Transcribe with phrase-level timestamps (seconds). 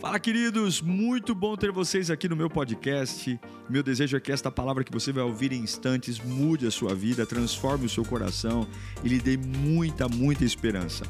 [0.00, 0.80] Fala, queridos!
[0.80, 3.38] Muito bom ter vocês aqui no meu podcast.
[3.68, 6.94] Meu desejo é que esta palavra que você vai ouvir em instantes mude a sua
[6.94, 8.64] vida, transforme o seu coração
[9.02, 11.04] e lhe dê muita, muita esperança.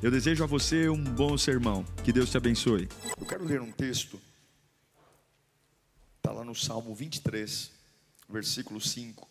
[0.00, 1.84] Eu desejo a você um bom sermão.
[2.04, 2.88] Que Deus te abençoe.
[3.18, 4.20] Eu quero ler um texto.
[6.18, 7.72] Está lá no Salmo 23,
[8.28, 9.28] versículo 5.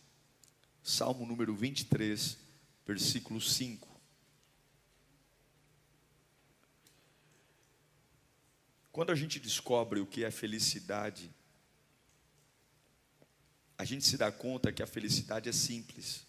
[0.84, 2.38] Salmo número 23,
[2.86, 3.88] versículo 5.
[8.98, 11.32] Quando a gente descobre o que é felicidade,
[13.78, 16.26] a gente se dá conta que a felicidade é simples.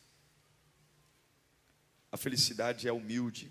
[2.13, 3.51] A felicidade é humilde.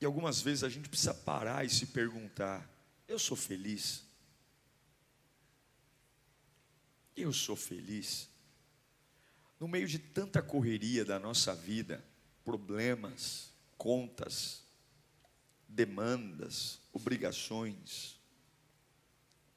[0.00, 2.66] E algumas vezes a gente precisa parar e se perguntar:
[3.06, 4.02] eu sou feliz?
[7.14, 8.30] Eu sou feliz?
[9.60, 12.02] No meio de tanta correria da nossa vida,
[12.42, 14.64] problemas, contas,
[15.68, 18.18] demandas, obrigações.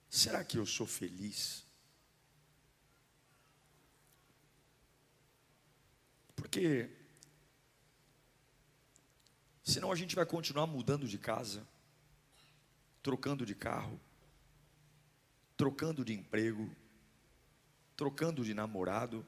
[0.09, 1.63] Será que eu sou feliz?
[6.35, 6.89] Porque
[9.63, 11.67] senão a gente vai continuar mudando de casa,
[13.03, 13.99] trocando de carro,
[15.55, 16.73] trocando de emprego,
[17.95, 19.25] trocando de namorado,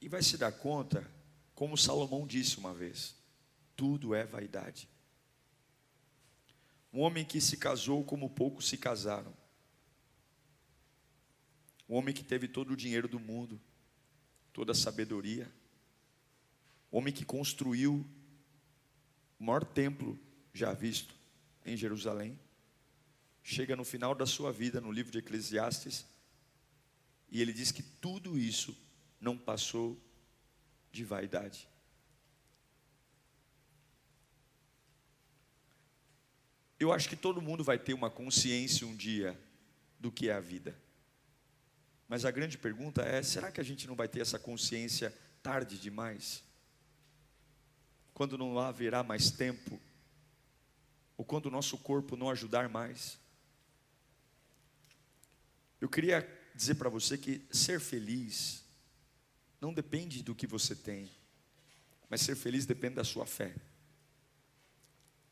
[0.00, 1.08] e vai se dar conta,
[1.54, 3.14] como Salomão disse uma vez:
[3.76, 4.88] tudo é vaidade.
[6.92, 9.34] Um homem que se casou como poucos se casaram.
[11.88, 13.60] Um homem que teve todo o dinheiro do mundo,
[14.52, 15.50] toda a sabedoria.
[16.92, 18.06] Um homem que construiu
[19.38, 20.18] o maior templo
[20.52, 21.14] já visto
[21.64, 22.38] em Jerusalém.
[23.42, 26.06] Chega no final da sua vida, no livro de Eclesiastes,
[27.30, 28.76] e ele diz que tudo isso
[29.18, 29.98] não passou
[30.92, 31.66] de vaidade.
[36.82, 39.40] Eu acho que todo mundo vai ter uma consciência um dia
[40.00, 40.76] do que é a vida.
[42.08, 45.78] Mas a grande pergunta é: será que a gente não vai ter essa consciência tarde
[45.78, 46.42] demais?
[48.12, 49.80] Quando não haverá mais tempo?
[51.16, 53.16] Ou quando o nosso corpo não ajudar mais?
[55.80, 58.64] Eu queria dizer para você que ser feliz
[59.60, 61.08] não depende do que você tem,
[62.10, 63.54] mas ser feliz depende da sua fé.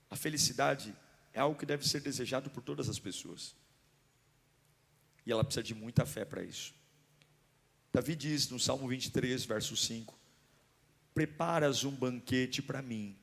[0.08, 0.94] A felicidade
[1.32, 3.54] é algo que deve ser desejado por todas as pessoas.
[5.24, 6.74] E ela precisa de muita fé para isso.
[7.92, 10.18] Davi diz no Salmo 23, verso 5:
[11.14, 13.16] Preparas um banquete para mim,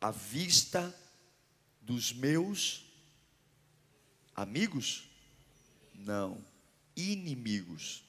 [0.00, 0.94] à vista
[1.80, 2.84] dos meus
[4.34, 5.08] amigos?
[5.94, 6.44] Não,
[6.96, 8.04] inimigos.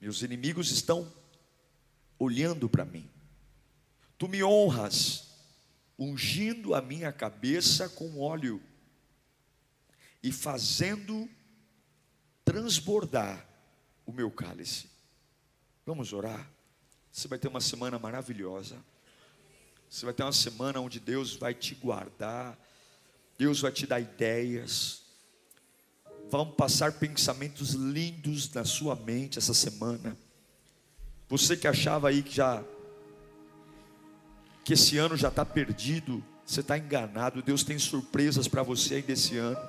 [0.00, 1.10] Meus inimigos estão
[2.18, 3.08] olhando para mim.
[4.18, 5.25] Tu me honras
[5.98, 8.62] ungindo a minha cabeça com óleo
[10.22, 11.28] e fazendo
[12.44, 13.46] transbordar
[14.04, 14.88] o meu cálice.
[15.84, 16.50] Vamos orar?
[17.10, 18.76] Você vai ter uma semana maravilhosa.
[19.88, 22.58] Você vai ter uma semana onde Deus vai te guardar,
[23.38, 25.02] Deus vai te dar ideias.
[26.28, 30.16] Vão passar pensamentos lindos na sua mente essa semana.
[31.28, 32.64] Você que achava aí que já
[34.66, 37.40] que esse ano já está perdido, você está enganado.
[37.40, 39.60] Deus tem surpresas para você ainda esse ano.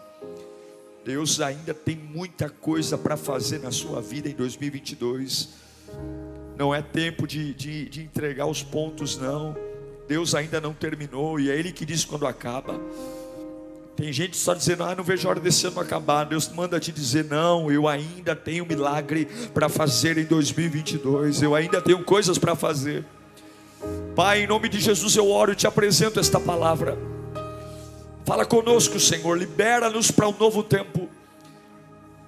[1.06, 5.50] Deus ainda tem muita coisa para fazer na sua vida em 2022.
[6.58, 9.56] Não é tempo de, de, de entregar os pontos, não.
[10.08, 12.82] Deus ainda não terminou, e é Ele que diz quando acaba.
[13.96, 16.24] Tem gente só dizendo, ah, não vejo a hora desse ano acabar.
[16.24, 21.44] Deus manda te dizer, não, eu ainda tenho milagre para fazer em 2022.
[21.44, 23.06] Eu ainda tenho coisas para fazer.
[24.18, 26.98] Pai, em nome de Jesus eu oro e te apresento esta palavra.
[28.26, 31.08] Fala conosco, Senhor, libera-nos para um novo tempo.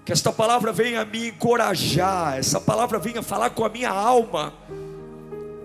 [0.06, 4.54] Que esta palavra venha me encorajar, essa palavra venha falar com a minha alma.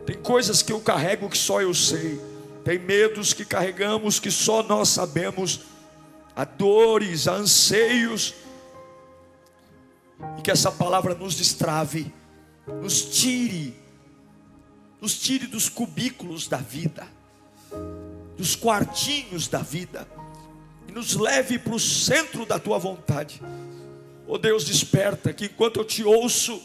[0.06, 2.18] Tem coisas que eu carrego que só eu sei,
[2.64, 5.60] tem medos que carregamos que só nós sabemos,
[6.34, 8.32] há dores, há anseios,
[10.38, 12.10] e que essa palavra nos destrave,
[12.80, 13.83] nos tire
[15.04, 17.06] nos tire dos cubículos da vida,
[18.38, 20.08] dos quartinhos da vida,
[20.88, 23.42] e nos leve para o centro da tua vontade.
[24.26, 26.58] Oh Deus, desperta que enquanto eu te ouço,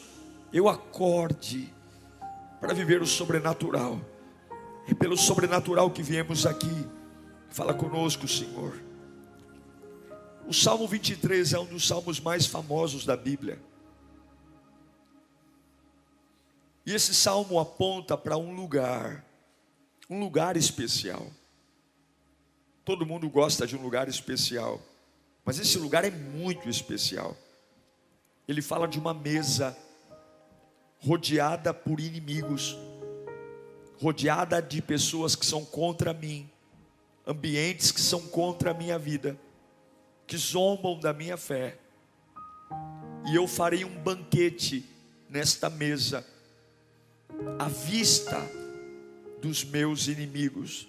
[0.54, 1.68] eu acorde
[2.62, 4.00] para viver o sobrenatural.
[4.88, 6.88] É pelo sobrenatural que viemos aqui.
[7.50, 8.74] Fala conosco, Senhor.
[10.48, 13.60] O Salmo 23 é um dos salmos mais famosos da Bíblia.
[16.90, 19.24] E esse salmo aponta para um lugar
[20.10, 21.28] um lugar especial.
[22.84, 24.82] Todo mundo gosta de um lugar especial,
[25.46, 27.38] mas esse lugar é muito especial.
[28.48, 29.78] Ele fala de uma mesa
[30.98, 32.76] rodeada por inimigos,
[34.02, 36.50] rodeada de pessoas que são contra mim,
[37.24, 39.40] ambientes que são contra a minha vida,
[40.26, 41.78] que zombam da minha fé.
[43.28, 44.84] E eu farei um banquete
[45.30, 46.26] nesta mesa,
[47.58, 48.40] à vista
[49.42, 50.88] dos meus inimigos.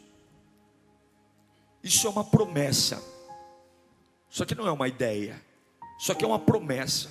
[1.82, 3.02] Isso é uma promessa.
[4.30, 5.40] Isso aqui não é uma ideia.
[5.98, 7.10] Isso aqui é uma promessa.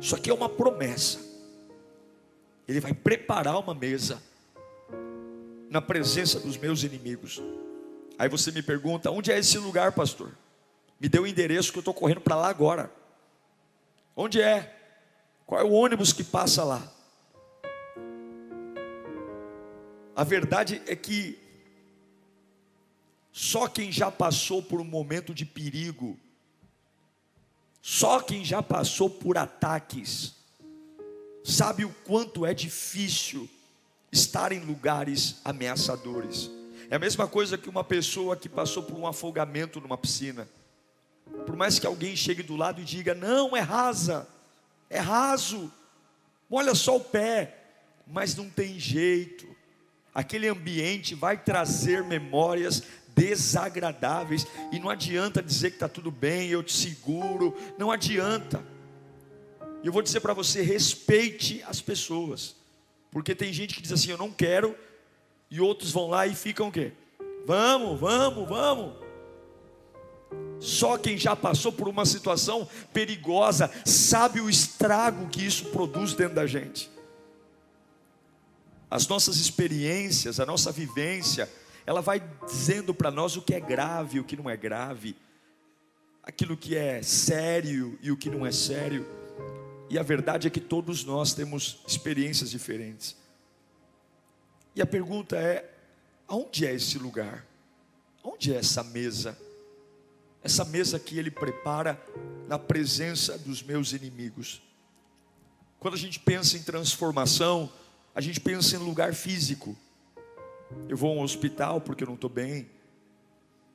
[0.00, 1.20] Isso aqui é uma promessa.
[2.66, 4.22] Ele vai preparar uma mesa
[5.70, 7.40] na presença dos meus inimigos.
[8.18, 10.32] Aí você me pergunta: onde é esse lugar, pastor?
[11.00, 12.92] Me dê o endereço que eu estou correndo para lá agora.
[14.14, 14.81] Onde é?
[15.46, 16.92] Qual é o ônibus que passa lá?
[20.14, 21.38] A verdade é que
[23.32, 26.18] só quem já passou por um momento de perigo,
[27.80, 30.34] só quem já passou por ataques,
[31.42, 33.48] sabe o quanto é difícil
[34.12, 36.50] estar em lugares ameaçadores.
[36.90, 40.46] É a mesma coisa que uma pessoa que passou por um afogamento numa piscina.
[41.46, 44.28] Por mais que alguém chegue do lado e diga: "Não, é rasa.
[44.92, 45.72] É raso.
[46.50, 47.58] Olha só o pé".
[48.06, 49.46] Mas não tem jeito.
[50.14, 52.82] Aquele ambiente vai trazer memórias
[53.14, 58.62] desagradáveis e não adianta dizer que está tudo bem, eu te seguro, não adianta.
[59.82, 62.56] E eu vou dizer para você: respeite as pessoas,
[63.10, 64.76] porque tem gente que diz assim, eu não quero,
[65.50, 66.92] e outros vão lá e ficam o quê?
[67.46, 69.01] Vamos, vamos, vamos.
[70.62, 76.36] Só quem já passou por uma situação perigosa sabe o estrago que isso produz dentro
[76.36, 76.88] da gente.
[78.88, 81.50] As nossas experiências, a nossa vivência,
[81.84, 85.16] ela vai dizendo para nós o que é grave, o que não é grave,
[86.22, 89.04] aquilo que é sério e o que não é sério.
[89.90, 93.16] E a verdade é que todos nós temos experiências diferentes.
[94.76, 95.68] E a pergunta é:
[96.28, 97.44] aonde é esse lugar?
[98.22, 99.36] Onde é essa mesa?
[100.42, 102.00] Essa mesa que ele prepara
[102.48, 104.62] na presença dos meus inimigos.
[105.78, 107.72] Quando a gente pensa em transformação,
[108.14, 109.76] a gente pensa em lugar físico.
[110.88, 112.68] Eu vou a um hospital porque eu não estou bem.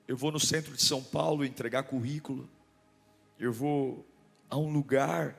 [0.07, 2.49] Eu vou no centro de São Paulo entregar currículo.
[3.39, 4.05] Eu vou
[4.49, 5.35] a um lugar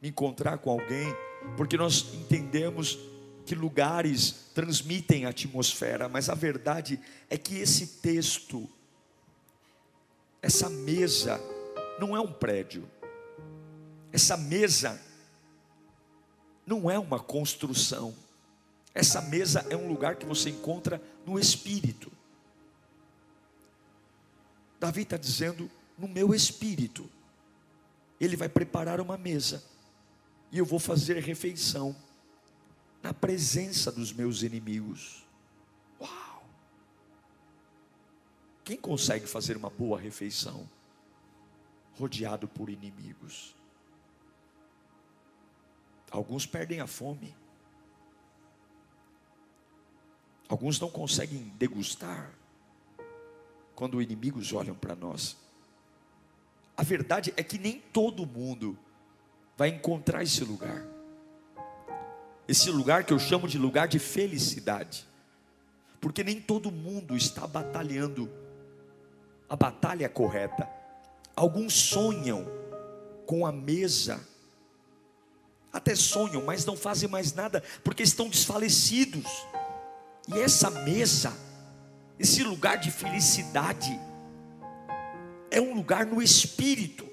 [0.00, 1.06] me encontrar com alguém,
[1.56, 2.98] porque nós entendemos
[3.44, 8.68] que lugares transmitem atmosfera, mas a verdade é que esse texto,
[10.46, 11.40] essa mesa,
[11.98, 12.88] não é um prédio,
[14.12, 14.96] essa mesa
[16.64, 18.14] não é uma construção,
[18.94, 22.12] essa mesa é um lugar que você encontra no espírito.
[24.78, 27.10] Davi está dizendo: no meu espírito,
[28.20, 29.64] ele vai preparar uma mesa,
[30.52, 31.94] e eu vou fazer refeição,
[33.02, 35.25] na presença dos meus inimigos.
[38.66, 40.68] Quem consegue fazer uma boa refeição,
[41.96, 43.54] rodeado por inimigos?
[46.10, 47.32] Alguns perdem a fome.
[50.48, 52.32] Alguns não conseguem degustar
[53.76, 55.36] quando inimigos olham para nós.
[56.76, 58.76] A verdade é que nem todo mundo
[59.56, 60.84] vai encontrar esse lugar.
[62.48, 65.06] Esse lugar que eu chamo de lugar de felicidade.
[66.00, 68.28] Porque nem todo mundo está batalhando
[69.48, 70.68] a batalha correta.
[71.34, 72.46] Alguns sonham
[73.26, 74.20] com a mesa,
[75.72, 79.26] até sonham, mas não fazem mais nada porque estão desfalecidos.
[80.28, 81.32] E essa mesa,
[82.18, 84.00] esse lugar de felicidade,
[85.50, 87.06] é um lugar no espírito,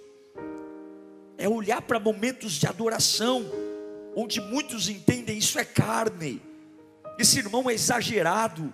[1.37, 3.45] é olhar para momentos de adoração,
[4.15, 6.41] onde muitos entendem isso é carne,
[7.19, 8.73] esse irmão é exagerado,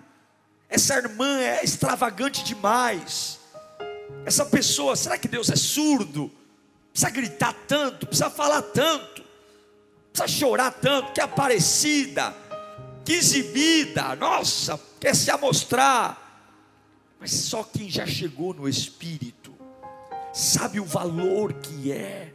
[0.68, 3.39] essa irmã é extravagante demais,
[4.24, 6.30] essa pessoa, será que Deus é surdo?
[6.92, 9.24] Precisa gritar tanto, precisa falar tanto,
[10.12, 12.34] precisa chorar tanto, que é aparecida
[13.10, 16.16] que exibida, nossa, quer se amostrar.
[17.18, 19.52] Mas só quem já chegou no Espírito,
[20.32, 22.32] sabe o valor que é,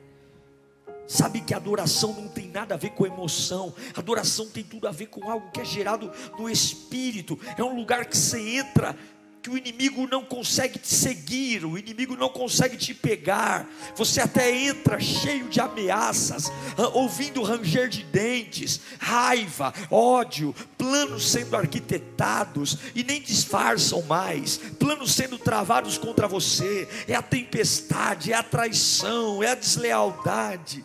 [1.08, 5.08] sabe que adoração não tem nada a ver com emoção, adoração tem tudo a ver
[5.08, 8.98] com algo que é gerado no Espírito, é um lugar que você entra
[9.46, 13.70] que o inimigo não consegue te seguir, o inimigo não consegue te pegar.
[13.96, 16.52] Você até entra cheio de ameaças,
[16.94, 25.38] ouvindo ranger de dentes, raiva, ódio, planos sendo arquitetados e nem disfarçam mais, planos sendo
[25.38, 26.88] travados contra você.
[27.08, 30.84] É a tempestade, é a traição, é a deslealdade.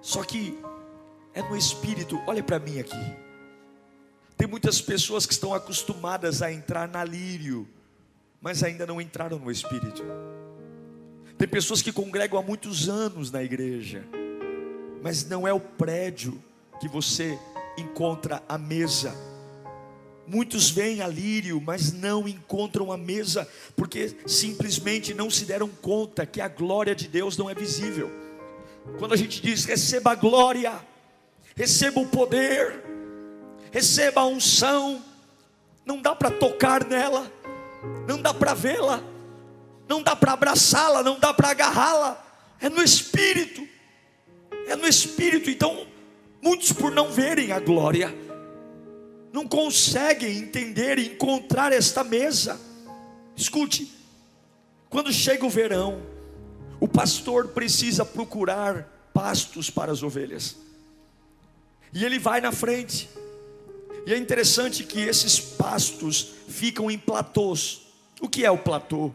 [0.00, 0.58] Só que
[1.34, 3.23] é no espírito, olha para mim aqui.
[4.36, 7.68] Tem muitas pessoas que estão acostumadas a entrar na lírio,
[8.40, 10.02] mas ainda não entraram no Espírito.
[11.38, 14.04] Tem pessoas que congregam há muitos anos na igreja,
[15.02, 16.42] mas não é o prédio
[16.80, 17.38] que você
[17.76, 19.14] encontra a mesa.
[20.26, 26.24] Muitos vêm a lírio, mas não encontram a mesa, porque simplesmente não se deram conta
[26.24, 28.10] que a glória de Deus não é visível.
[28.98, 30.72] Quando a gente diz receba a glória,
[31.56, 32.83] receba o poder,
[33.74, 35.02] receba a unção,
[35.84, 37.28] não dá para tocar nela,
[38.06, 39.02] não dá para vê-la,
[39.88, 42.24] não dá para abraçá-la, não dá para agarrá-la,
[42.60, 43.66] é no Espírito,
[44.68, 45.50] é no Espírito.
[45.50, 45.88] Então,
[46.40, 48.14] muitos por não verem a glória,
[49.32, 52.60] não conseguem entender e encontrar esta mesa.
[53.34, 53.92] Escute,
[54.88, 56.00] quando chega o verão,
[56.78, 60.56] o pastor precisa procurar pastos para as ovelhas,
[61.92, 63.10] e ele vai na frente,
[64.06, 67.82] e é interessante que esses pastos ficam em platôs.
[68.20, 69.10] O que é o platô?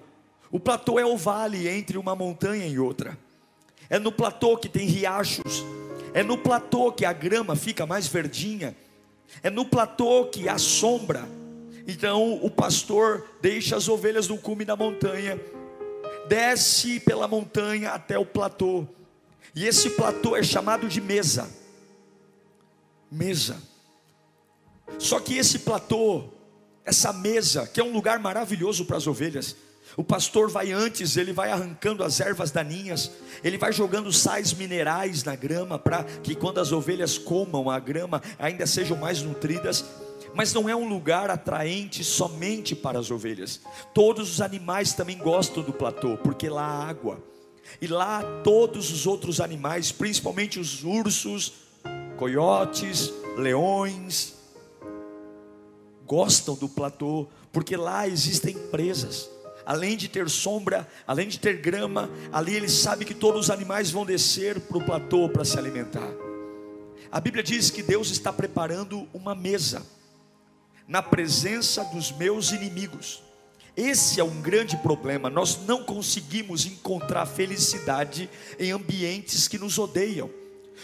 [0.51, 3.17] O platô é o vale entre uma montanha e outra.
[3.89, 5.63] É no platô que tem riachos.
[6.13, 8.75] É no platô que a grama fica mais verdinha.
[9.43, 11.27] É no platô que há sombra.
[11.87, 15.39] Então o pastor deixa as ovelhas no cume da montanha,
[16.27, 18.87] desce pela montanha até o platô.
[19.55, 21.49] E esse platô é chamado de mesa.
[23.11, 23.68] Mesa.
[24.97, 26.25] Só que esse platô,
[26.83, 29.55] essa mesa, que é um lugar maravilhoso para as ovelhas,
[29.95, 33.11] o pastor vai antes, ele vai arrancando as ervas daninhas,
[33.43, 38.21] ele vai jogando sais minerais na grama para que quando as ovelhas comam a grama
[38.37, 39.83] ainda sejam mais nutridas.
[40.33, 43.61] Mas não é um lugar atraente somente para as ovelhas.
[43.93, 47.21] Todos os animais também gostam do platô, porque lá há água.
[47.81, 51.53] E lá todos os outros animais, principalmente os ursos,
[52.15, 54.35] coiotes, leões,
[56.09, 59.29] gostam do platô, porque lá existem presas.
[59.63, 63.91] Além de ter sombra, além de ter grama, ali ele sabe que todos os animais
[63.91, 66.11] vão descer para o platô para se alimentar.
[67.11, 69.85] A Bíblia diz que Deus está preparando uma mesa
[70.87, 73.21] na presença dos meus inimigos.
[73.77, 75.29] Esse é um grande problema.
[75.29, 80.27] Nós não conseguimos encontrar felicidade em ambientes que nos odeiam.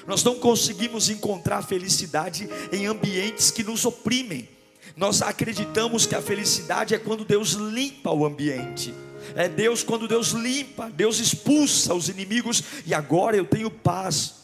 [0.06, 4.55] Nós não conseguimos encontrar felicidade em ambientes que nos oprimem.
[4.96, 8.94] Nós acreditamos que a felicidade é quando Deus limpa o ambiente.
[9.36, 14.36] É Deus quando Deus limpa, Deus expulsa os inimigos e agora eu tenho paz.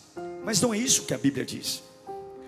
[0.43, 1.83] Mas não é isso que a Bíblia diz.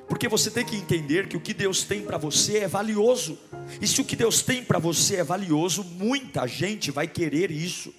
[0.07, 3.37] Porque você tem que entender que o que Deus tem para você é valioso.
[3.81, 7.93] E se o que Deus tem para você é valioso, muita gente vai querer isso.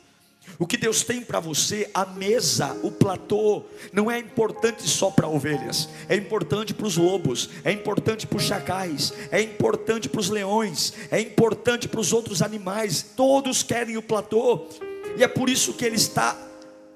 [0.59, 5.29] O que Deus tem para você, a mesa, o platô, não é importante só para
[5.29, 10.31] ovelhas, é importante para os lobos, é importante para os chacais, é importante para os
[10.31, 14.69] leões, é importante para os outros animais, todos querem o platô,
[15.17, 16.37] e é por isso que ele está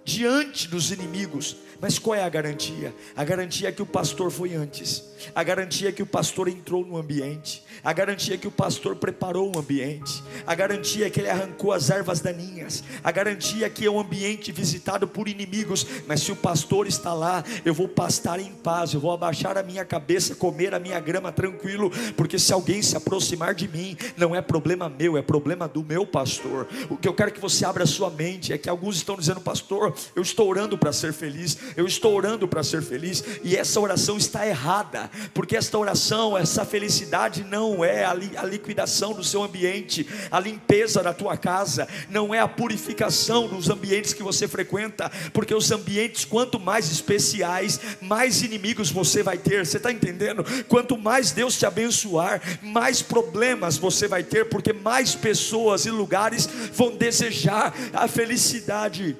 [0.05, 2.92] diante dos inimigos, mas qual é a garantia?
[3.16, 5.04] A garantia é que o pastor foi antes.
[5.35, 7.62] A garantia é que o pastor entrou no ambiente.
[7.85, 10.23] A garantia é que o pastor preparou o ambiente.
[10.44, 12.82] A garantia é que ele arrancou as ervas daninhas.
[13.02, 15.87] A garantia é que é um ambiente visitado por inimigos.
[16.06, 18.92] Mas se o pastor está lá, eu vou pastar em paz.
[18.92, 21.90] Eu vou abaixar a minha cabeça, comer a minha grama tranquilo.
[22.16, 26.04] Porque se alguém se aproximar de mim, não é problema meu, é problema do meu
[26.04, 26.66] pastor.
[26.90, 29.40] O que eu quero que você abra a sua mente é que alguns estão dizendo,
[29.40, 33.80] pastor, eu estou orando para ser feliz eu estou orando para ser feliz, e essa
[33.80, 39.25] oração está errada, porque esta oração, essa felicidade não é a, li, a liquidação do
[39.25, 44.48] seu ambiente, a limpeza da tua casa, não é a purificação dos ambientes que você
[44.48, 50.44] frequenta, porque os ambientes, quanto mais especiais, mais inimigos você vai ter, você está entendendo?
[50.68, 56.48] Quanto mais Deus te abençoar, mais problemas você vai ter, porque mais pessoas e lugares
[56.72, 59.16] vão desejar a felicidade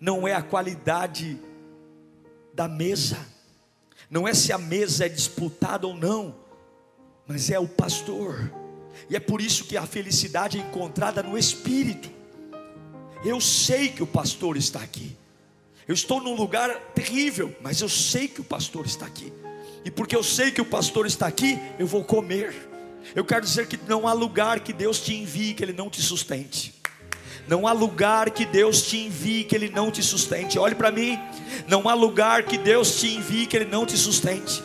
[0.00, 1.38] não é a qualidade
[2.54, 3.18] da mesa,
[4.08, 6.34] não é se a mesa é disputada ou não,
[7.26, 8.50] mas é o pastor,
[9.08, 12.10] e é por isso que a felicidade é encontrada no Espírito.
[13.24, 15.16] Eu sei que o pastor está aqui,
[15.86, 19.30] eu estou num lugar terrível, mas eu sei que o pastor está aqui,
[19.84, 22.68] e porque eu sei que o pastor está aqui, eu vou comer.
[23.14, 26.02] Eu quero dizer que não há lugar que Deus te envie que Ele não te
[26.02, 26.79] sustente.
[27.48, 30.58] Não há lugar que Deus te envie que Ele não te sustente.
[30.58, 31.18] Olhe para mim.
[31.66, 34.62] Não há lugar que Deus te envie que Ele não te sustente.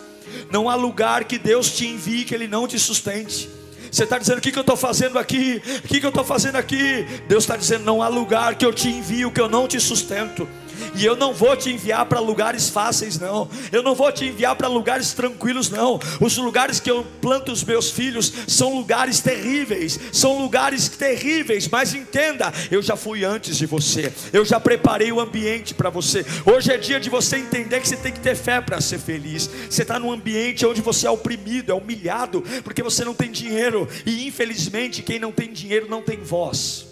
[0.52, 3.50] Não há lugar que Deus te envie que Ele não te sustente.
[3.92, 5.62] Você está dizendo o que, que eu estou fazendo aqui?
[5.84, 7.06] O que, que eu estou fazendo aqui?
[7.28, 10.48] Deus está dizendo: não há lugar que eu te envio que eu não te sustento.
[10.96, 13.50] E eu não vou te enviar para lugares fáceis, não.
[13.72, 16.00] Eu não vou te enviar para lugares tranquilos, não.
[16.20, 20.00] Os lugares que eu planto os meus filhos são lugares terríveis.
[20.12, 21.68] São lugares terríveis.
[21.68, 24.12] Mas entenda, eu já fui antes de você.
[24.32, 26.26] Eu já preparei o ambiente para você.
[26.46, 29.50] Hoje é dia de você entender que você tem que ter fé para ser feliz.
[29.70, 33.88] Você está num ambiente onde você é oprimido, é humilhado, porque você não tem dinheiro.
[34.06, 36.88] E infelizmente, quem não tem dinheiro não tem voz.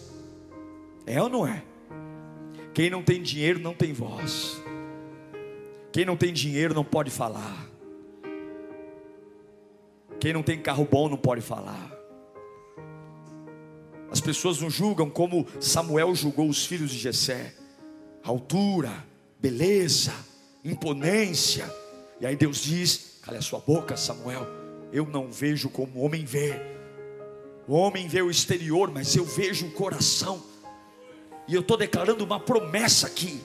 [1.05, 1.63] É ou não é?
[2.73, 4.61] Quem não tem dinheiro não tem voz.
[5.91, 7.69] Quem não tem dinheiro não pode falar.
[10.19, 11.91] Quem não tem carro bom não pode falar.
[14.09, 17.53] As pessoas não julgam como Samuel julgou os filhos de Jessé.
[18.23, 18.91] Altura,
[19.39, 20.13] beleza,
[20.63, 21.71] imponência.
[22.19, 24.47] E aí Deus diz: "Cale a sua boca, Samuel.
[24.91, 26.53] Eu não vejo como o homem vê.
[27.67, 30.52] O homem vê o exterior, mas eu vejo o coração."
[31.47, 33.41] E eu estou declarando uma promessa aqui.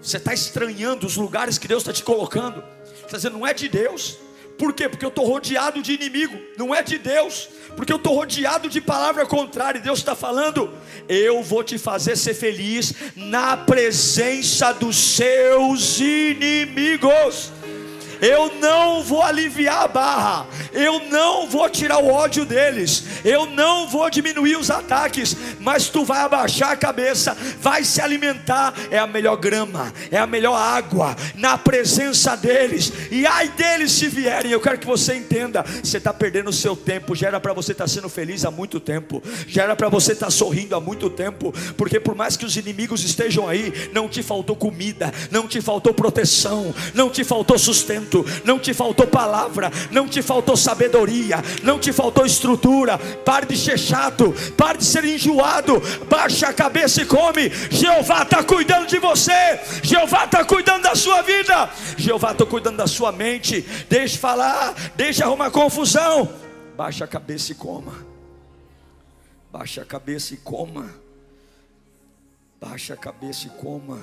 [0.00, 2.62] Você está estranhando os lugares que Deus está te colocando.
[3.04, 4.18] Está dizendo, não é de Deus.
[4.58, 4.88] Por quê?
[4.88, 6.36] Porque eu estou rodeado de inimigo.
[6.58, 7.48] Não é de Deus.
[7.76, 9.80] Porque eu estou rodeado de palavra contrária.
[9.80, 10.72] Deus está falando,
[11.08, 17.52] eu vou te fazer ser feliz na presença dos seus inimigos
[18.22, 23.88] eu não vou aliviar a barra, eu não vou tirar o ódio deles, eu não
[23.88, 29.08] vou diminuir os ataques, mas tu vai abaixar a cabeça, vai se alimentar, é a
[29.08, 34.60] melhor grama, é a melhor água, na presença deles, e ai deles se vierem, eu
[34.60, 37.84] quero que você entenda, você está perdendo o seu tempo, já era para você estar
[37.84, 41.10] tá sendo feliz há muito tempo, já era para você estar tá sorrindo há muito
[41.10, 45.60] tempo, porque por mais que os inimigos estejam aí, não te faltou comida, não te
[45.60, 48.11] faltou proteção, não te faltou sustento
[48.44, 52.98] não te faltou palavra, não te faltou sabedoria, não te faltou estrutura.
[52.98, 57.48] Pare de ser chato, pare de ser enjoado, baixa a cabeça e come.
[57.70, 62.86] Jeová está cuidando de você, Jeová está cuidando da sua vida, Jeová está cuidando da
[62.86, 63.62] sua mente.
[63.88, 66.28] Deixe falar, deixe arrumar confusão.
[66.76, 68.12] Baixa a cabeça e coma.
[69.50, 70.88] Baixa a cabeça e coma.
[72.60, 74.00] Baixa a cabeça e coma.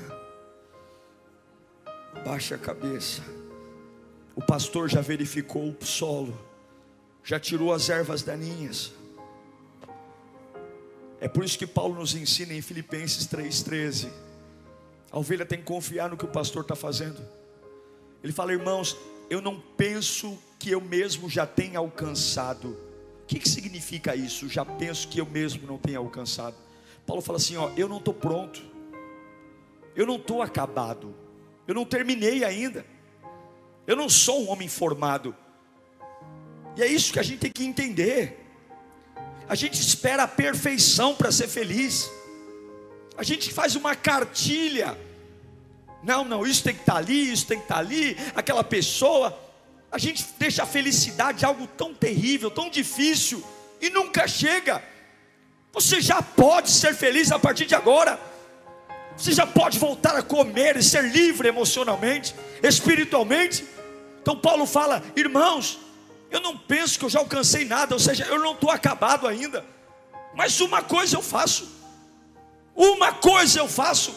[2.24, 3.24] Baixa a cabeça.
[4.40, 6.34] O pastor já verificou o solo,
[7.22, 8.94] já tirou as ervas daninhas.
[11.20, 14.10] É por isso que Paulo nos ensina em Filipenses 3,13.
[15.12, 17.22] A ovelha tem que confiar no que o pastor está fazendo.
[18.24, 18.96] Ele fala, irmãos,
[19.30, 22.78] eu não penso que eu mesmo já tenha alcançado.
[23.24, 24.48] O que, que significa isso?
[24.48, 26.56] Já penso que eu mesmo não tenha alcançado.
[27.06, 28.64] Paulo fala assim: ó, eu não estou pronto,
[29.98, 31.14] eu não estou acabado,
[31.68, 32.86] eu não terminei ainda.
[33.90, 35.36] Eu não sou um homem formado.
[36.78, 38.38] E é isso que a gente tem que entender.
[39.48, 42.08] A gente espera a perfeição para ser feliz.
[43.18, 44.96] A gente faz uma cartilha.
[46.04, 48.64] Não, não, isso tem que estar tá ali, isso tem que estar tá ali, aquela
[48.64, 49.36] pessoa.
[49.92, 53.44] A gente deixa a felicidade algo tão terrível, tão difícil
[53.82, 54.84] e nunca chega.
[55.74, 58.20] Você já pode ser feliz a partir de agora.
[59.18, 63.79] Você já pode voltar a comer e ser livre emocionalmente, espiritualmente.
[64.22, 65.80] Então Paulo fala, irmãos,
[66.32, 69.66] eu não penso que eu já alcancei nada, ou seja, eu não estou acabado ainda.
[70.36, 71.68] Mas uma coisa eu faço,
[72.76, 74.14] uma coisa eu faço,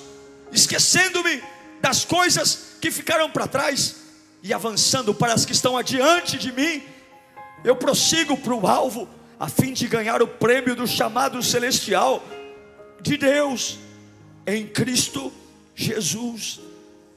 [0.52, 1.42] esquecendo-me
[1.80, 3.96] das coisas que ficaram para trás
[4.42, 6.82] e avançando para as que estão adiante de mim,
[7.64, 12.22] eu prossigo para o alvo, a fim de ganhar o prêmio do chamado celestial
[13.00, 13.78] de Deus
[14.46, 15.32] em Cristo
[15.74, 16.60] Jesus.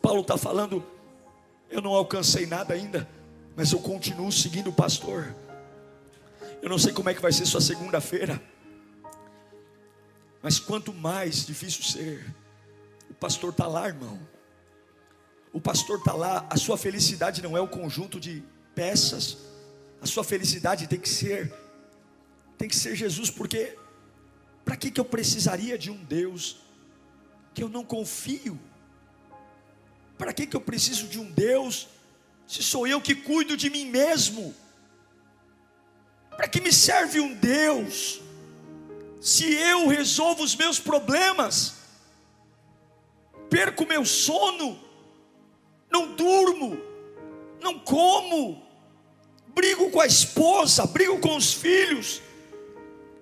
[0.01, 0.83] Paulo está falando
[1.69, 3.07] eu não alcancei nada ainda,
[3.55, 5.35] mas eu continuo seguindo o pastor.
[6.61, 8.41] Eu não sei como é que vai ser sua segunda-feira,
[10.41, 12.33] mas quanto mais difícil ser,
[13.09, 14.19] o pastor está lá, irmão.
[15.51, 19.37] O pastor está lá, a sua felicidade não é o conjunto de peças,
[20.01, 21.53] a sua felicidade tem que ser,
[22.57, 23.75] tem que ser Jesus, porque
[24.63, 26.57] para que, que eu precisaria de um Deus
[27.53, 28.59] que eu não confio?
[30.17, 31.87] Para que, que eu preciso de um Deus,
[32.47, 34.55] se sou eu que cuido de mim mesmo?
[36.29, 38.21] Para que me serve um Deus,
[39.19, 41.75] se eu resolvo os meus problemas,
[43.49, 44.79] perco meu sono,
[45.89, 46.77] não durmo,
[47.61, 48.61] não como,
[49.47, 52.21] brigo com a esposa, brigo com os filhos,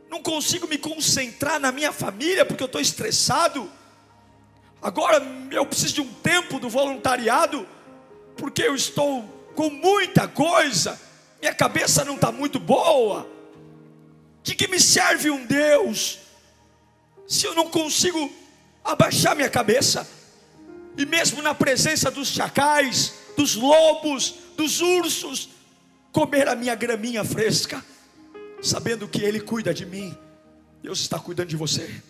[0.09, 3.71] não consigo me concentrar na minha família porque eu estou estressado.
[4.83, 7.65] Agora eu preciso de um tempo do voluntariado
[8.35, 9.23] porque eu estou
[9.55, 10.99] com muita coisa,
[11.39, 13.25] minha cabeça não está muito boa.
[14.43, 16.19] De que me serve um Deus
[17.25, 18.29] se eu não consigo
[18.83, 20.05] abaixar minha cabeça?
[20.97, 25.49] E mesmo na presença dos chacais, dos lobos, dos ursos,
[26.11, 27.83] comer a minha graminha fresca,
[28.61, 30.15] sabendo que Ele cuida de mim,
[30.81, 32.03] Deus está cuidando de você.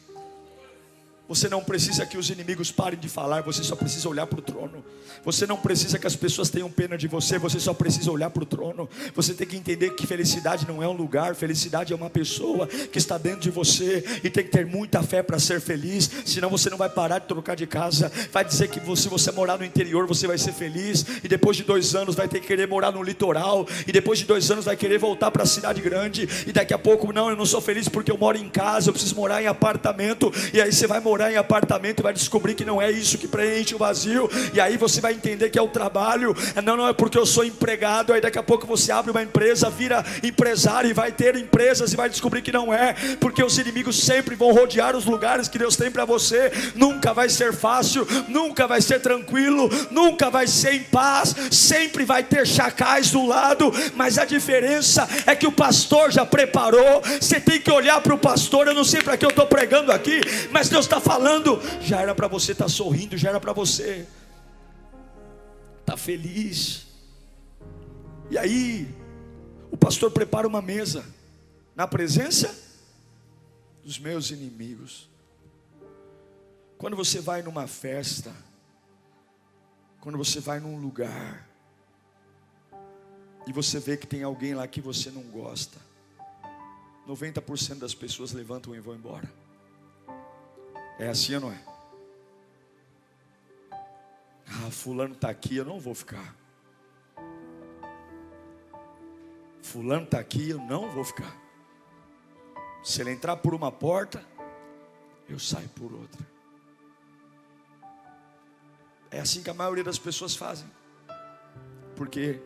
[1.28, 4.42] Você não precisa que os inimigos parem de falar, você só precisa olhar para o
[4.42, 4.84] trono.
[5.24, 8.44] Você não precisa que as pessoas tenham pena de você, você só precisa olhar para
[8.44, 8.90] o trono.
[9.16, 12.98] Você tem que entender que felicidade não é um lugar, felicidade é uma pessoa que
[12.98, 16.70] está dentro de você e tem que ter muita fé para ser feliz, senão você
[16.70, 18.12] não vai parar de trocar de casa.
[18.32, 21.64] Vai dizer que se você morar no interior você vai ser feliz, e depois de
[21.64, 24.76] dois anos vai ter que querer morar no litoral, e depois de dois anos vai
[24.76, 27.88] querer voltar para a cidade grande, e daqui a pouco, não, eu não sou feliz
[27.88, 31.13] porque eu moro em casa, eu preciso morar em apartamento, e aí você vai morar
[31.14, 34.60] morar em apartamento e vai descobrir que não é isso que preenche o vazio, e
[34.60, 38.12] aí você vai entender que é o trabalho, não, não é porque eu sou empregado,
[38.12, 41.96] aí daqui a pouco você abre uma empresa, vira empresário e vai ter empresas e
[41.96, 45.76] vai descobrir que não é, porque os inimigos sempre vão rodear os lugares que Deus
[45.76, 50.84] tem para você, nunca vai ser fácil, nunca vai ser tranquilo, nunca vai ser em
[50.84, 56.26] paz, sempre vai ter chacais do lado, mas a diferença é que o pastor já
[56.26, 59.46] preparou, você tem que olhar para o pastor, eu não sei para que eu estou
[59.46, 63.40] pregando aqui, mas Deus está falando, já era para você estar tá sorrindo, já era
[63.40, 64.08] para você
[65.80, 66.88] estar tá feliz.
[68.32, 68.88] E aí,
[69.70, 71.06] o pastor prepara uma mesa
[71.76, 72.56] na presença
[73.84, 75.10] dos meus inimigos.
[76.78, 78.34] Quando você vai numa festa,
[80.00, 81.48] quando você vai num lugar,
[83.46, 85.78] e você vê que tem alguém lá que você não gosta,
[87.08, 89.43] 90% das pessoas levantam e vão embora.
[91.00, 91.64] É assim ou não é?
[94.48, 96.36] Ah, fulano está aqui, eu não vou ficar.
[99.62, 101.36] Fulano está aqui, eu não vou ficar.
[102.84, 104.24] Se ele entrar por uma porta,
[105.28, 106.22] eu saio por outra.
[109.10, 110.70] É assim que a maioria das pessoas fazem.
[111.96, 112.42] Por quê?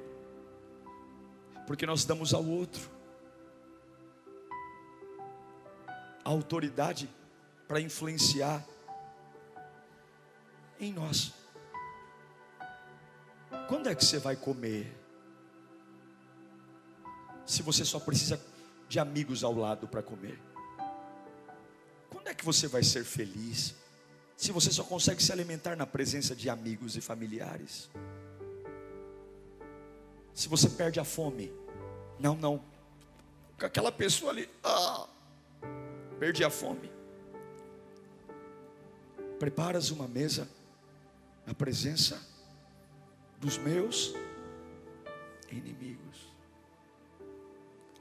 [1.65, 2.97] Porque nós damos ao outro
[6.23, 7.09] a autoridade
[7.67, 8.65] para influenciar
[10.79, 11.33] em nós.
[13.67, 14.95] Quando é que você vai comer?
[17.45, 18.39] Se você só precisa
[18.87, 20.39] de amigos ao lado para comer.
[22.09, 23.75] Quando é que você vai ser feliz?
[24.37, 27.89] Se você só consegue se alimentar na presença de amigos e familiares.
[30.33, 31.51] Se você perde a fome.
[32.19, 32.63] Não, não.
[33.59, 35.07] Com aquela pessoa ali, ah,
[36.19, 36.96] perdi a fome
[39.39, 40.47] preparas uma mesa
[41.45, 42.21] na presença
[43.39, 44.13] dos meus
[45.51, 46.27] inimigos.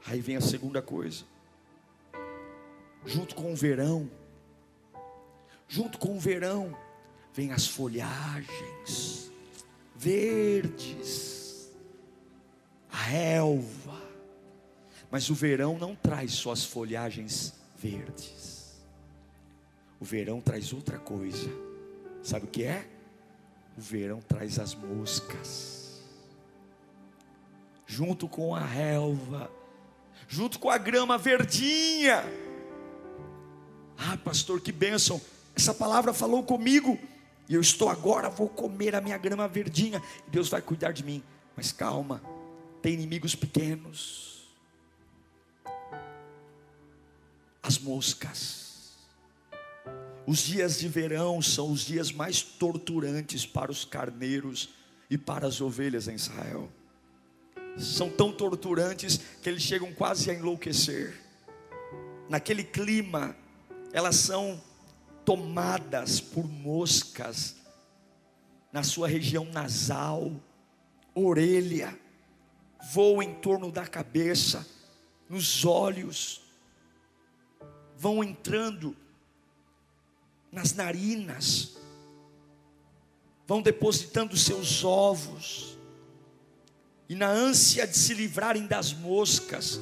[0.05, 1.23] Aí vem a segunda coisa.
[3.05, 4.09] Junto com o verão,
[5.67, 6.77] junto com o verão,
[7.33, 9.31] vem as folhagens
[9.97, 11.71] verdes,
[12.91, 14.01] a relva.
[15.09, 18.56] Mas o verão não traz só as folhagens verdes.
[19.99, 21.49] O verão traz outra coisa.
[22.21, 22.87] Sabe o que é?
[23.77, 26.01] O verão traz as moscas.
[27.85, 29.49] Junto com a relva,
[30.27, 32.23] junto com a grama verdinha.
[33.97, 35.19] Ah, pastor, que bênção.
[35.55, 36.99] Essa palavra falou comigo.
[37.49, 40.01] E eu estou agora, vou comer a minha grama verdinha.
[40.27, 41.23] E Deus vai cuidar de mim.
[41.55, 42.21] Mas calma,
[42.81, 44.47] tem inimigos pequenos.
[47.63, 48.66] As moscas.
[50.27, 54.67] Os dias de verão são os dias mais torturantes para os carneiros
[55.09, 56.69] e para as ovelhas em Israel.
[57.77, 61.17] São tão torturantes que eles chegam quase a enlouquecer.
[62.27, 63.37] Naquele clima,
[63.93, 64.61] elas são
[65.23, 67.55] tomadas por moscas
[68.69, 70.29] na sua região nasal,
[71.15, 71.97] orelha,
[72.91, 74.67] voam em torno da cabeça,
[75.29, 76.41] nos olhos,
[77.95, 78.93] vão entrando
[80.57, 81.77] nas narinas,
[83.45, 85.77] vão depositando seus ovos,
[87.07, 89.79] e na ânsia de se livrarem das moscas,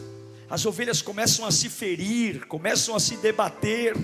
[0.50, 3.96] as ovelhas começam a se ferir, começam a se debater,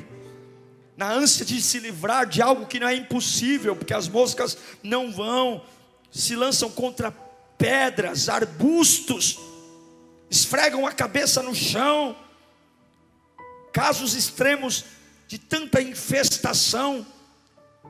[0.96, 5.12] na ânsia de se livrar de algo que não é impossível, porque as moscas não
[5.12, 5.66] vão,
[6.10, 7.12] se lançam contra
[7.58, 9.38] pedras, arbustos,
[10.30, 12.16] esfregam a cabeça no chão.
[13.74, 14.86] Casos extremos
[15.32, 17.08] de tanta infestação,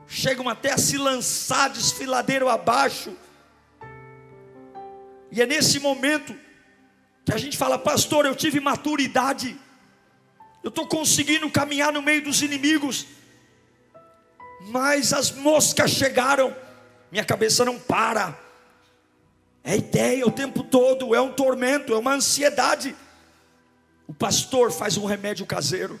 [0.06, 3.16] chegam até a se lançar desfiladeiro abaixo.
[5.28, 6.36] E é nesse momento
[7.24, 9.58] que a gente fala, pastor, eu tive maturidade,
[10.62, 13.08] eu estou conseguindo caminhar no meio dos inimigos,
[14.68, 16.56] mas as moscas chegaram,
[17.10, 18.38] minha cabeça não para,
[19.64, 22.94] é ideia o tempo todo, é um tormento, é uma ansiedade.
[24.06, 26.00] O pastor faz um remédio caseiro.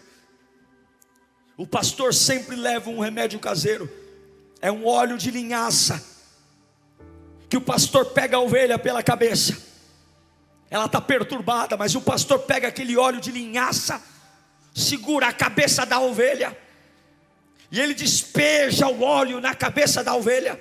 [1.56, 3.90] O pastor sempre leva um remédio caseiro.
[4.60, 6.02] É um óleo de linhaça.
[7.48, 9.72] Que o pastor pega a ovelha pela cabeça.
[10.72, 14.02] Ela está perturbada, mas o pastor pega aquele óleo de linhaça,
[14.74, 16.56] segura a cabeça da ovelha,
[17.70, 20.58] e ele despeja o óleo na cabeça da ovelha.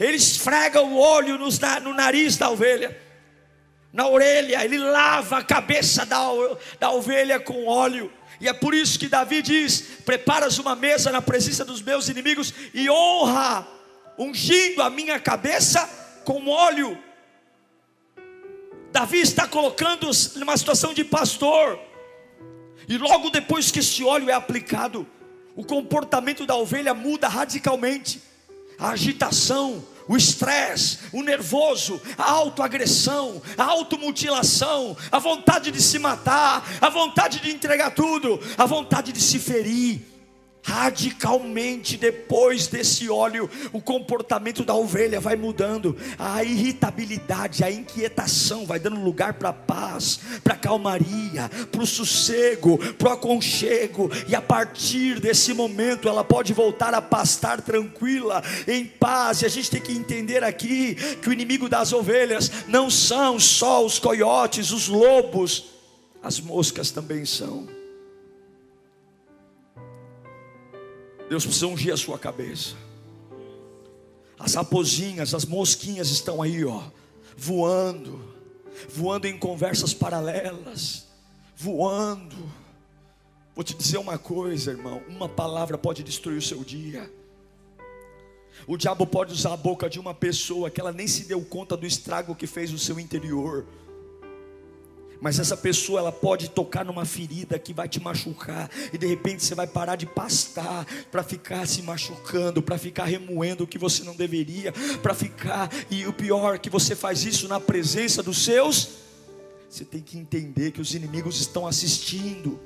[0.00, 2.98] Ele esfrega o óleo no nariz da ovelha,
[3.92, 6.22] na orelha, ele lava a cabeça da,
[6.80, 8.10] da ovelha com óleo.
[8.40, 12.52] E é por isso que Davi diz: Preparas uma mesa na presença dos meus inimigos
[12.72, 13.66] e honra,
[14.18, 15.88] ungindo a minha cabeça
[16.24, 16.98] com óleo.
[18.92, 21.78] Davi está colocando numa situação de pastor,
[22.88, 25.06] e logo depois que esse óleo é aplicado,
[25.54, 28.22] o comportamento da ovelha muda radicalmente
[28.78, 36.66] a agitação, o estresse, o nervoso, a autoagressão, a automutilação, a vontade de se matar,
[36.80, 40.17] a vontade de entregar tudo, a vontade de se ferir
[40.62, 48.78] radicalmente depois desse óleo, o comportamento da ovelha vai mudando, a irritabilidade, a inquietação vai
[48.78, 54.34] dando lugar para a paz, para a calmaria, para o sossego, para o aconchego, e
[54.34, 59.42] a partir desse momento ela pode voltar a pastar tranquila, em paz.
[59.42, 63.84] E a gente tem que entender aqui que o inimigo das ovelhas não são só
[63.84, 65.66] os coiotes, os lobos,
[66.22, 67.77] as moscas também são.
[71.28, 72.74] Deus precisa ungir a sua cabeça.
[74.38, 76.82] As raposinhas, as mosquinhas estão aí, ó,
[77.36, 78.34] voando,
[78.88, 81.06] voando em conversas paralelas,
[81.56, 82.36] voando.
[83.54, 87.10] Vou te dizer uma coisa, irmão: uma palavra pode destruir o seu dia.
[88.66, 91.76] O diabo pode usar a boca de uma pessoa que ela nem se deu conta
[91.76, 93.66] do estrago que fez no seu interior
[95.20, 99.44] mas essa pessoa ela pode tocar numa ferida que vai te machucar e de repente
[99.44, 104.04] você vai parar de pastar para ficar se machucando, para ficar remoendo o que você
[104.04, 108.90] não deveria, para ficar e o pior que você faz isso na presença dos seus.
[109.68, 112.58] Você tem que entender que os inimigos estão assistindo.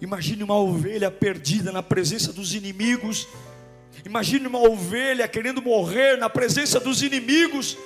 [0.00, 3.28] Imagine uma ovelha perdida na presença dos inimigos.
[4.06, 7.76] Imagine uma ovelha querendo morrer na presença dos inimigos.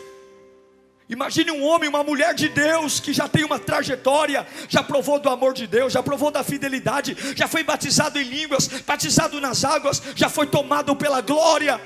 [1.14, 5.28] Imagine um homem, uma mulher de Deus que já tem uma trajetória, já provou do
[5.28, 10.02] amor de Deus, já provou da fidelidade, já foi batizado em línguas, batizado nas águas,
[10.16, 11.80] já foi tomado pela glória.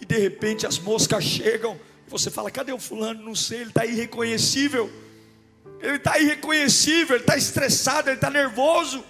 [0.00, 3.22] E de repente as moscas chegam, e você fala: cadê o fulano?
[3.22, 4.90] Não sei, ele está irreconhecível.
[5.78, 9.04] Ele está irreconhecível, ele está estressado, ele está nervoso,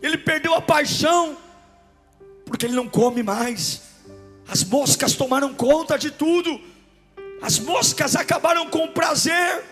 [0.00, 1.36] ele perdeu a paixão,
[2.44, 3.82] porque ele não come mais.
[4.46, 6.75] As moscas tomaram conta de tudo.
[7.40, 9.64] As moscas acabaram com o prazer.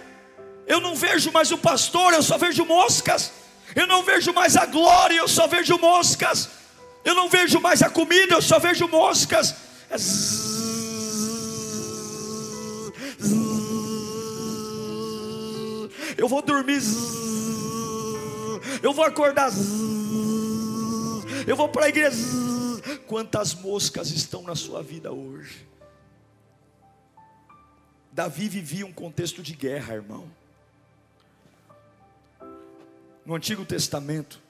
[0.66, 3.33] Eu não vejo mais o pastor, eu só vejo moscas.
[3.74, 6.48] Eu não vejo mais a glória, eu só vejo moscas.
[7.05, 9.55] Eu não vejo mais a comida, eu só vejo moscas.
[16.16, 16.81] Eu vou dormir.
[18.83, 19.50] Eu vou acordar.
[21.46, 22.16] Eu vou para a igreja.
[23.07, 25.66] Quantas moscas estão na sua vida hoje?
[28.14, 30.31] Davi vivia um contexto de guerra, irmão.
[33.27, 34.40] No Antigo Testamento,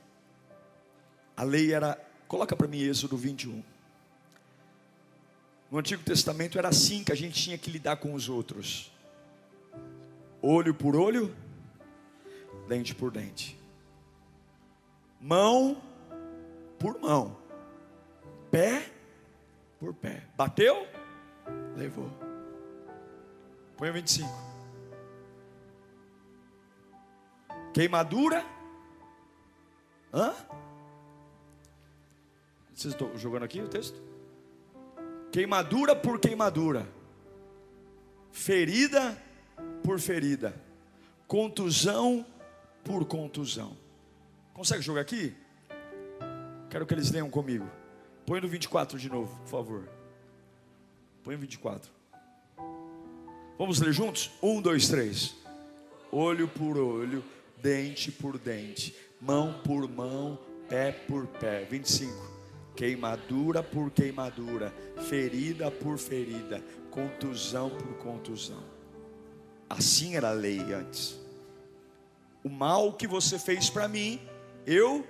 [1.35, 1.98] a lei era,
[2.29, 3.64] coloca para mim Êxodo 21.
[5.70, 8.92] No Antigo Testamento era assim que a gente tinha que lidar com os outros:
[10.42, 11.35] olho por olho,
[12.68, 13.59] dente por dente,
[15.18, 15.83] mão
[16.79, 17.35] por mão,
[18.50, 18.92] pé
[19.81, 20.22] por pé.
[20.37, 20.87] Bateu?
[21.74, 22.23] Levou.
[23.76, 24.28] Põe o 25.
[27.72, 28.44] Queimadura.
[30.12, 30.32] Hã?
[32.72, 34.00] Vocês estão jogando aqui o texto?
[35.32, 36.87] Queimadura por queimadura.
[38.30, 39.20] Ferida
[39.82, 40.54] por ferida.
[41.26, 42.24] Contusão
[42.84, 43.76] por contusão.
[44.52, 45.34] Consegue jogar aqui?
[46.70, 47.68] Quero que eles leiam comigo.
[48.26, 49.88] Põe no 24 de novo, por favor.
[51.22, 51.90] Põe no 24.
[53.59, 54.31] Vamos ler juntos?
[54.43, 55.35] Um, dois, três.
[56.11, 57.25] olho por olho,
[57.62, 60.38] dente por dente, mão por mão,
[60.69, 61.64] pé por pé.
[61.64, 62.35] 25.
[62.75, 64.75] Queimadura por queimadura,
[65.09, 68.64] ferida por ferida, contusão por contusão.
[69.71, 71.19] Assim era a lei antes.
[72.43, 74.21] O mal que você fez para mim,
[74.67, 75.07] eu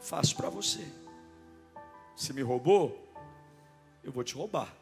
[0.00, 0.84] faço para você.
[2.16, 3.08] Se me roubou,
[4.02, 4.74] eu vou te roubar.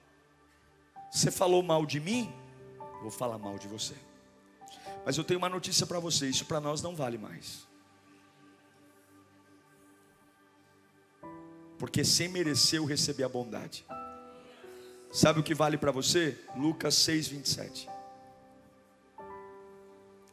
[1.11, 2.33] Você falou mal de mim,
[3.01, 3.95] vou falar mal de você.
[5.05, 7.67] Mas eu tenho uma notícia para você: isso para nós não vale mais.
[11.79, 13.87] Porque sem merecer eu recebi a bondade.
[15.13, 16.37] Sabe o que vale para você?
[16.57, 17.89] Lucas 6, 27.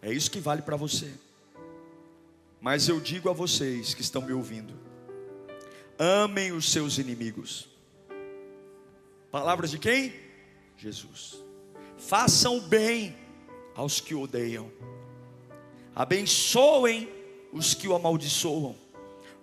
[0.01, 1.11] É isso que vale para você.
[2.59, 4.73] Mas eu digo a vocês que estão me ouvindo:
[5.97, 7.69] amem os seus inimigos.
[9.31, 10.13] Palavras de quem?
[10.77, 11.44] Jesus.
[11.97, 13.15] Façam bem
[13.75, 14.71] aos que o odeiam,
[15.95, 17.09] abençoem
[17.51, 18.75] os que o amaldiçoam,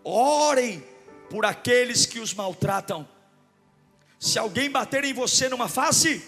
[0.04, 0.84] orem
[1.30, 3.08] por aqueles que os maltratam.
[4.18, 6.22] Se alguém bater em você numa face,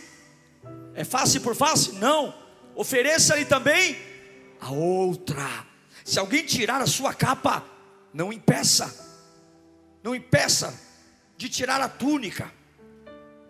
[0.95, 1.93] é face por face?
[1.93, 2.35] Não.
[2.75, 3.97] Ofereça-lhe também
[4.61, 5.67] a outra.
[6.05, 7.65] Se alguém tirar a sua capa,
[8.13, 9.05] não impeça.
[10.03, 10.79] Não impeça
[11.37, 12.53] de tirar a túnica.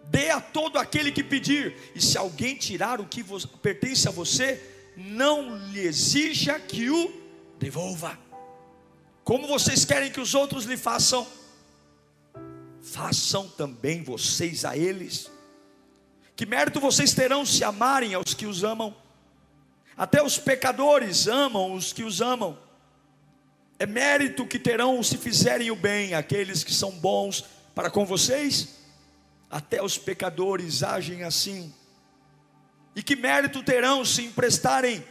[0.09, 1.77] Dê a todo aquele que pedir.
[1.95, 3.25] E se alguém tirar o que
[3.63, 4.63] pertence a você,
[4.97, 7.13] não lhe exija que o
[7.59, 8.19] devolva.
[9.25, 11.27] Como vocês querem que os outros lhe façam,
[12.83, 15.31] façam também vocês a eles.
[16.37, 18.95] Que mérito vocês terão se amarem aos que os amam?
[19.97, 22.59] Até os pecadores amam os que os amam.
[23.79, 28.84] É mérito que terão se fizerem o bem aqueles que são bons para com vocês?
[29.55, 31.73] Até os pecadores agem assim.
[32.93, 35.05] E que mérito terão se emprestarem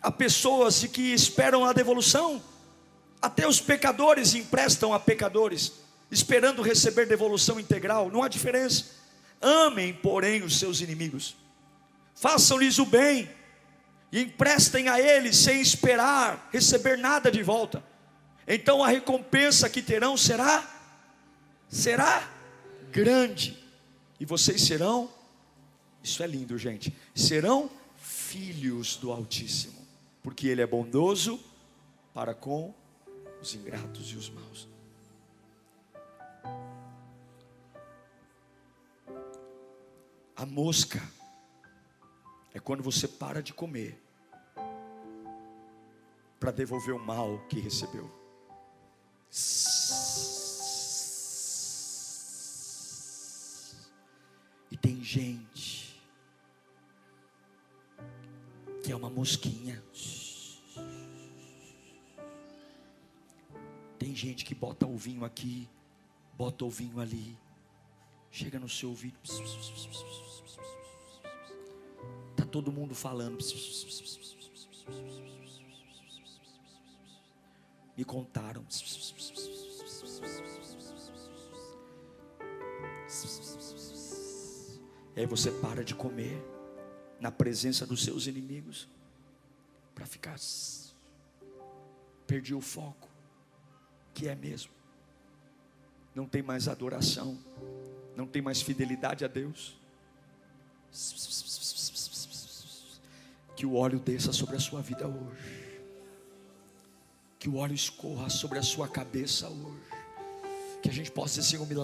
[0.00, 2.40] a pessoas que esperam a devolução?
[3.20, 5.72] Até os pecadores emprestam a pecadores,
[6.12, 8.84] esperando receber devolução integral, não há diferença.
[9.42, 11.36] Amem, porém, os seus inimigos,
[12.14, 13.28] façam-lhes o bem,
[14.12, 17.82] e emprestem a eles sem esperar receber nada de volta.
[18.46, 20.64] Então a recompensa que terão será
[21.68, 22.30] será
[22.92, 23.66] grande.
[24.18, 25.10] E vocês serão
[26.02, 26.94] Isso é lindo, gente.
[27.14, 29.86] Serão filhos do Altíssimo,
[30.22, 31.40] porque ele é bondoso
[32.14, 32.72] para com
[33.40, 34.68] os ingratos e os maus.
[40.36, 41.02] A mosca
[42.54, 44.00] é quando você para de comer
[46.38, 48.10] para devolver o mal que recebeu.
[54.88, 56.00] Tem gente
[58.82, 59.84] que é uma mosquinha.
[63.98, 65.68] Tem gente que bota o vinho aqui,
[66.32, 67.36] bota o vinho ali,
[68.30, 69.18] chega no seu ouvido
[72.50, 73.36] todo mundo falando.
[77.94, 78.64] Me contaram.
[85.18, 86.40] E aí você para de comer
[87.18, 88.86] na presença dos seus inimigos
[89.92, 90.36] para ficar
[92.24, 93.08] perdi o foco,
[94.14, 94.70] que é mesmo.
[96.14, 97.36] Não tem mais adoração,
[98.14, 99.76] não tem mais fidelidade a Deus
[103.56, 105.82] que o óleo desça sobre a sua vida hoje.
[107.40, 109.82] Que o óleo escorra sobre a sua cabeça hoje.
[110.80, 111.74] Que a gente possa dizer, Senhor, me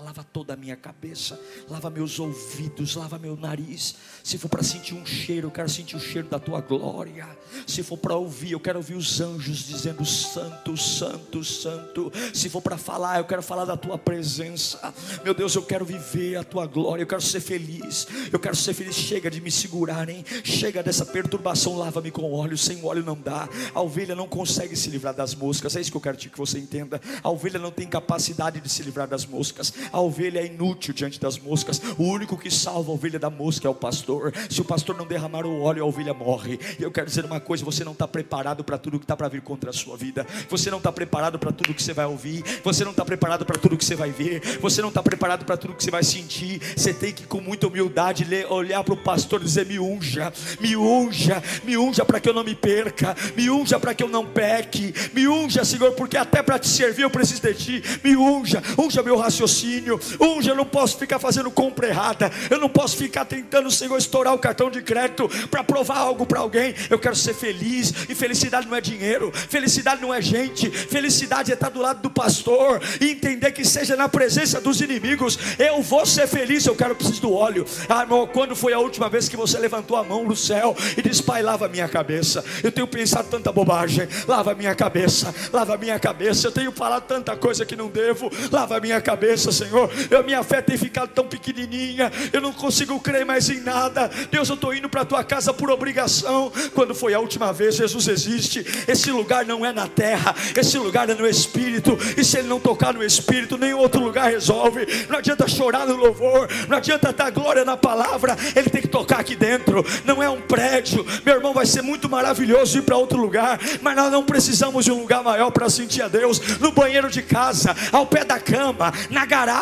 [0.00, 3.96] lava toda a minha cabeça, lava meus ouvidos, lava meu nariz.
[4.22, 7.26] Se for para sentir um cheiro, eu quero sentir o cheiro da tua glória.
[7.66, 12.12] Se for para ouvir, eu quero ouvir os anjos dizendo santo, santo, santo.
[12.32, 14.92] Se for para falar, eu quero falar da tua presença.
[15.24, 18.06] Meu Deus, eu quero viver a tua glória, eu quero ser feliz.
[18.32, 18.94] Eu quero ser feliz.
[18.94, 22.58] Chega de me segurarem, chega dessa perturbação, lava-me com óleo.
[22.58, 23.48] Sem óleo não dá.
[23.74, 25.76] A ovelha não consegue se livrar das moscas.
[25.76, 27.00] É isso que eu quero que você entenda.
[27.22, 29.72] A ovelha não tem capacidade de se livrar das moscas.
[29.92, 31.80] A ovelha é inútil diante das moscas.
[31.96, 34.32] O único que salva a ovelha da mosca é o pastor.
[34.50, 36.58] Se o pastor não derramar o óleo, a ovelha morre.
[36.78, 39.28] E eu quero dizer uma coisa: você não está preparado para tudo que está para
[39.28, 40.26] vir contra a sua vida.
[40.48, 42.44] Você não está preparado para tudo que você vai ouvir.
[42.64, 44.58] Você não está preparado para tudo que você vai ver.
[44.60, 46.60] Você não está preparado para tudo que você vai sentir.
[46.76, 50.76] Você tem que, com muita humildade, olhar para o pastor e dizer: me unja, me
[50.76, 54.26] unja, me unja para que eu não me perca, me unja para que eu não
[54.26, 57.82] peque, me unja, Senhor, porque até para te servir eu preciso de ti.
[58.02, 60.00] Me unja, unja meu raciocínio raciocínio.
[60.20, 62.30] Unge, eu não posso ficar fazendo compra errada.
[62.50, 66.40] Eu não posso ficar tentando, Senhor, estourar o cartão de crédito para provar algo para
[66.40, 66.74] alguém.
[66.90, 67.92] Eu quero ser feliz.
[68.08, 69.32] E felicidade não é dinheiro.
[69.32, 70.70] Felicidade não é gente.
[70.70, 75.38] Felicidade é estar do lado do pastor e entender que seja na presença dos inimigos.
[75.58, 76.66] Eu vou ser feliz.
[76.66, 77.64] Eu quero preciso do óleo.
[77.88, 81.02] Ah, irmão, quando foi a última vez que você levantou a mão no céu e
[81.02, 82.44] disse, Pai, lava a minha cabeça.
[82.62, 84.08] Eu tenho pensado tanta bobagem.
[84.26, 85.34] Lava a minha cabeça.
[85.52, 86.48] Lava a minha cabeça.
[86.48, 88.30] Eu tenho falado tanta coisa que não devo.
[88.50, 89.67] Lava a minha cabeça, Senhor.
[90.10, 92.10] Eu, minha fé tem ficado tão pequenininha.
[92.32, 94.10] Eu não consigo crer mais em nada.
[94.30, 96.52] Deus, eu estou indo para a tua casa por obrigação.
[96.74, 98.64] Quando foi a última vez, Jesus existe.
[98.86, 100.34] Esse lugar não é na terra.
[100.56, 101.98] Esse lugar é no Espírito.
[102.16, 104.86] E se ele não tocar no Espírito, nenhum outro lugar resolve.
[105.08, 106.48] Não adianta chorar no louvor.
[106.68, 108.36] Não adianta dar glória na palavra.
[108.54, 109.84] Ele tem que tocar aqui dentro.
[110.04, 111.04] Não é um prédio.
[111.24, 113.58] Meu irmão, vai ser muito maravilhoso ir para outro lugar.
[113.80, 116.58] Mas nós não precisamos de um lugar maior para sentir a Deus.
[116.58, 119.57] No banheiro de casa, ao pé da cama, na garagem,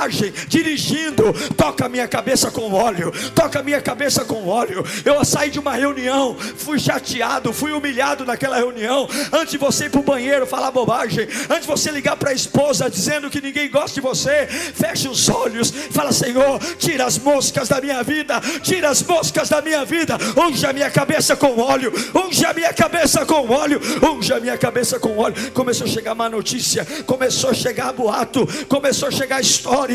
[0.48, 1.32] dirigindo.
[1.56, 3.12] Toca minha cabeça com óleo.
[3.34, 4.84] Toca minha cabeça com óleo.
[5.04, 9.08] Eu saí de uma reunião, fui chateado, fui humilhado naquela reunião.
[9.32, 12.34] Antes de você ir para o banheiro falar bobagem, antes de você ligar para a
[12.34, 17.68] esposa dizendo que ninguém gosta de você, feche os olhos, fala: Senhor, tira as moscas
[17.68, 21.92] da minha vida, tira as moscas da minha vida, unge a minha cabeça com óleo,
[22.14, 25.50] unge a minha cabeça com óleo, unge a minha cabeça com óleo.
[25.52, 29.85] Começou a chegar má notícia, começou a chegar boato, começou a chegar história.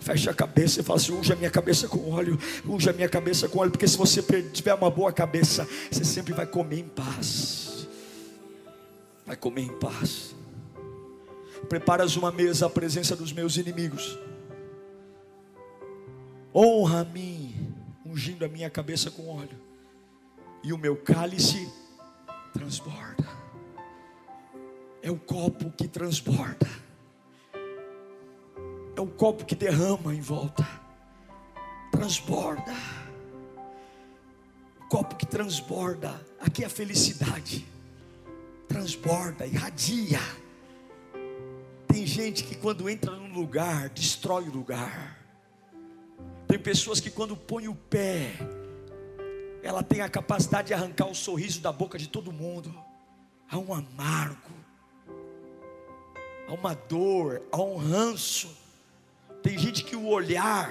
[0.00, 3.08] Fecha a cabeça e fala assim: unge a minha cabeça com óleo, unge a minha
[3.08, 6.88] cabeça com óleo, porque se você tiver uma boa cabeça, você sempre vai comer em
[6.88, 7.86] paz.
[9.26, 10.34] Vai comer em paz.
[11.68, 14.18] Preparas uma mesa à presença dos meus inimigos.
[16.54, 17.74] Honra a mim,
[18.04, 19.58] ungindo a minha cabeça com óleo,
[20.64, 21.70] e o meu cálice
[22.54, 23.28] transborda.
[25.02, 26.89] É o copo que transborda
[29.00, 30.68] é um copo que derrama em volta,
[31.90, 32.74] transborda.
[34.90, 37.66] copo que transborda, aqui é a felicidade,
[38.68, 40.20] transborda, irradia.
[41.88, 45.16] Tem gente que quando entra num lugar, destrói o lugar.
[46.46, 48.34] Tem pessoas que quando põe o pé,
[49.62, 52.74] ela tem a capacidade de arrancar o sorriso da boca de todo mundo.
[53.50, 54.52] Há um amargo,
[56.46, 58.59] há uma dor, há um ranço
[59.42, 60.70] tem gente que o olhar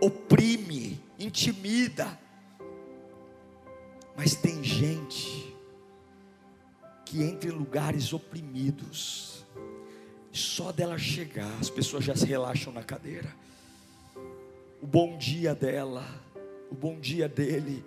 [0.00, 2.18] oprime, intimida.
[4.16, 5.54] Mas tem gente
[7.04, 9.44] que entra em lugares oprimidos.
[10.32, 13.32] Só dela chegar, as pessoas já se relaxam na cadeira.
[14.82, 16.04] O bom dia dela,
[16.70, 17.84] o bom dia dele,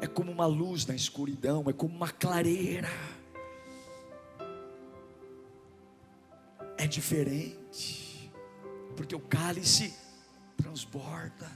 [0.00, 2.88] é como uma luz na escuridão, é como uma clareira.
[6.78, 8.07] É diferente
[8.98, 9.94] porque o cálice
[10.56, 11.48] transborda.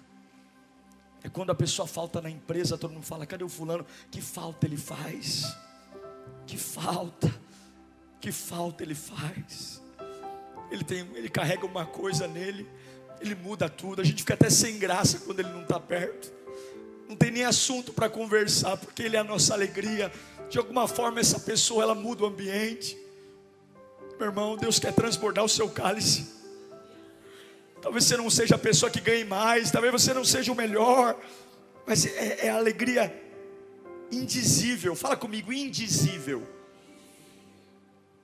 [1.24, 3.84] É quando a pessoa falta na empresa, todo mundo fala: cadê o fulano?
[4.12, 5.45] Que falta ele faz?
[6.47, 7.32] Que falta,
[8.20, 9.82] que falta ele faz?
[10.70, 12.66] Ele, tem, ele carrega uma coisa nele,
[13.20, 14.01] ele muda tudo.
[14.01, 16.32] A gente fica até sem graça quando ele não está perto.
[17.09, 20.12] Não tem nem assunto para conversar, porque ele é a nossa alegria.
[20.49, 22.97] De alguma forma, essa pessoa ela muda o ambiente.
[24.16, 26.41] Meu irmão, Deus quer transbordar o seu cálice.
[27.83, 31.20] Talvez você não seja a pessoa que ganhe mais, talvez você não seja o melhor,
[31.85, 33.12] mas é, é alegria
[34.11, 34.95] indizível.
[34.95, 36.47] Fala comigo, indizível.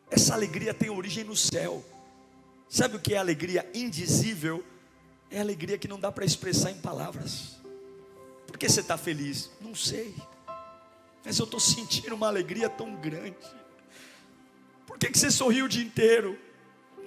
[0.09, 1.85] Essa alegria tem origem no céu.
[2.69, 4.65] Sabe o que é alegria indizível?
[5.29, 7.59] É alegria que não dá para expressar em palavras.
[8.47, 9.51] Por que você está feliz?
[9.61, 10.15] Não sei.
[11.25, 13.37] Mas eu estou sentindo uma alegria tão grande.
[14.87, 16.39] Por que, que você sorriu o dia inteiro?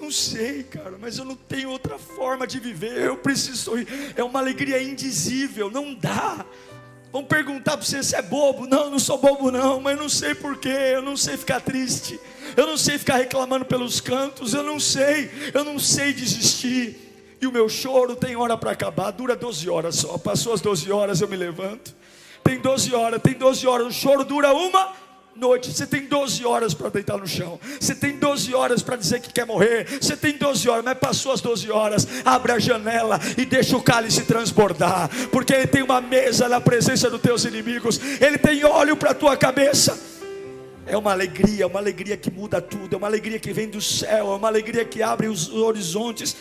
[0.01, 3.03] Não sei, cara, mas eu não tenho outra forma de viver.
[3.03, 3.87] Eu preciso sorrir.
[4.15, 6.43] É uma alegria indizível, não dá.
[7.11, 8.65] Vão perguntar para você se é bobo.
[8.65, 10.69] Não, não sou bobo, não, mas não sei porquê.
[10.69, 12.19] Eu não sei ficar triste.
[12.57, 14.55] Eu não sei ficar reclamando pelos cantos.
[14.55, 15.29] Eu não sei.
[15.53, 17.37] Eu não sei desistir.
[17.39, 19.11] E o meu choro tem hora para acabar.
[19.11, 20.17] Dura 12 horas só.
[20.17, 21.93] Passou as 12 horas, eu me levanto.
[22.43, 23.87] Tem 12 horas, tem 12 horas.
[23.87, 24.93] O choro dura uma
[25.35, 29.21] noite, você tem 12 horas para deitar no chão, você tem 12 horas para dizer
[29.21, 33.19] que quer morrer, você tem 12 horas, mas passou as 12 horas, abre a janela
[33.37, 37.99] e deixa o cálice transbordar, porque Ele tem uma mesa na presença dos teus inimigos,
[38.19, 40.11] Ele tem óleo para a tua cabeça.
[40.85, 44.33] É uma alegria, uma alegria que muda tudo, é uma alegria que vem do céu,
[44.33, 46.35] é uma alegria que abre os horizontes.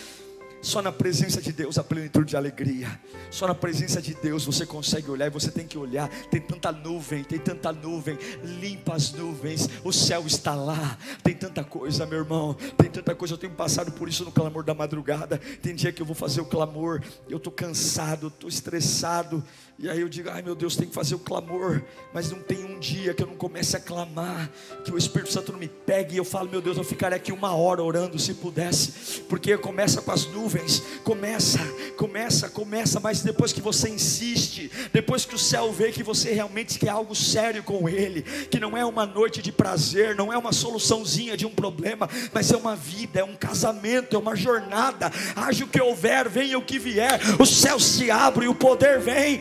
[0.62, 3.00] Só na presença de Deus a plenitude de alegria.
[3.30, 6.08] Só na presença de Deus você consegue olhar e você tem que olhar.
[6.30, 8.18] Tem tanta nuvem, tem tanta nuvem.
[8.44, 9.68] Limpa as nuvens.
[9.82, 10.98] O céu está lá.
[11.22, 12.54] Tem tanta coisa, meu irmão.
[12.76, 13.34] Tem tanta coisa.
[13.34, 15.38] Eu tenho passado por isso no clamor da madrugada.
[15.62, 17.02] Tem dia que eu vou fazer o clamor.
[17.28, 19.42] Eu estou cansado, estou estressado.
[19.82, 21.80] E aí eu digo, ai meu Deus, tem que fazer o clamor,
[22.12, 24.50] mas não tem um dia que eu não comece a clamar,
[24.84, 27.32] que o Espírito Santo não me pegue e eu falo, meu Deus, eu ficaria aqui
[27.32, 31.60] uma hora orando se pudesse, porque começa com as nuvens, começa,
[31.96, 36.78] começa, começa, mas depois que você insiste, depois que o céu vê que você realmente
[36.78, 38.20] quer algo sério com Ele,
[38.50, 42.52] que não é uma noite de prazer, não é uma soluçãozinha de um problema, mas
[42.52, 46.62] é uma vida, é um casamento, é uma jornada, haja o que houver, venha o
[46.62, 49.40] que vier, o céu se abre e o poder vem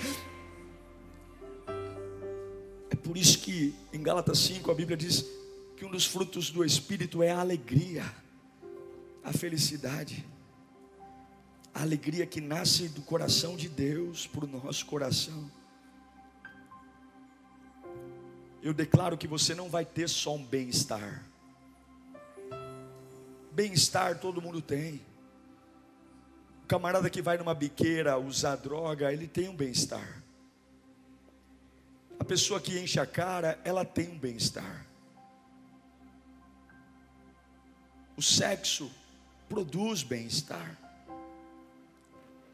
[3.09, 5.25] por isso que em Gálatas 5 a Bíblia diz
[5.75, 8.05] que um dos frutos do Espírito é a alegria,
[9.23, 10.23] a felicidade.
[11.73, 15.49] A alegria que nasce do coração de Deus para o nosso coração.
[18.61, 21.25] Eu declaro que você não vai ter só um bem-estar.
[23.51, 25.01] Bem-estar todo mundo tem.
[26.63, 30.18] O camarada que vai numa biqueira usar droga, ele tem um bem-estar.
[32.29, 34.85] Pessoa que enche a cara, ela tem um bem-estar.
[38.15, 38.91] O sexo
[39.49, 40.77] produz bem-estar.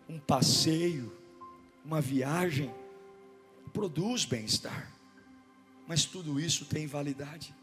[0.07, 1.13] Um passeio,
[1.84, 2.73] uma viagem,
[3.73, 4.89] produz bem-estar.
[5.86, 7.53] Mas tudo isso tem validade.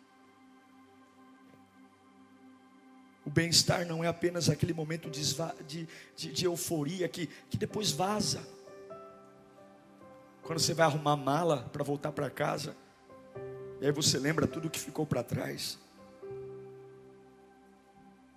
[3.25, 5.23] O bem-estar não é apenas aquele momento de,
[5.67, 8.47] de, de, de euforia que, que depois vaza.
[10.43, 12.77] Quando você vai arrumar mala para voltar para casa,
[13.81, 15.79] e aí você lembra tudo que ficou para trás.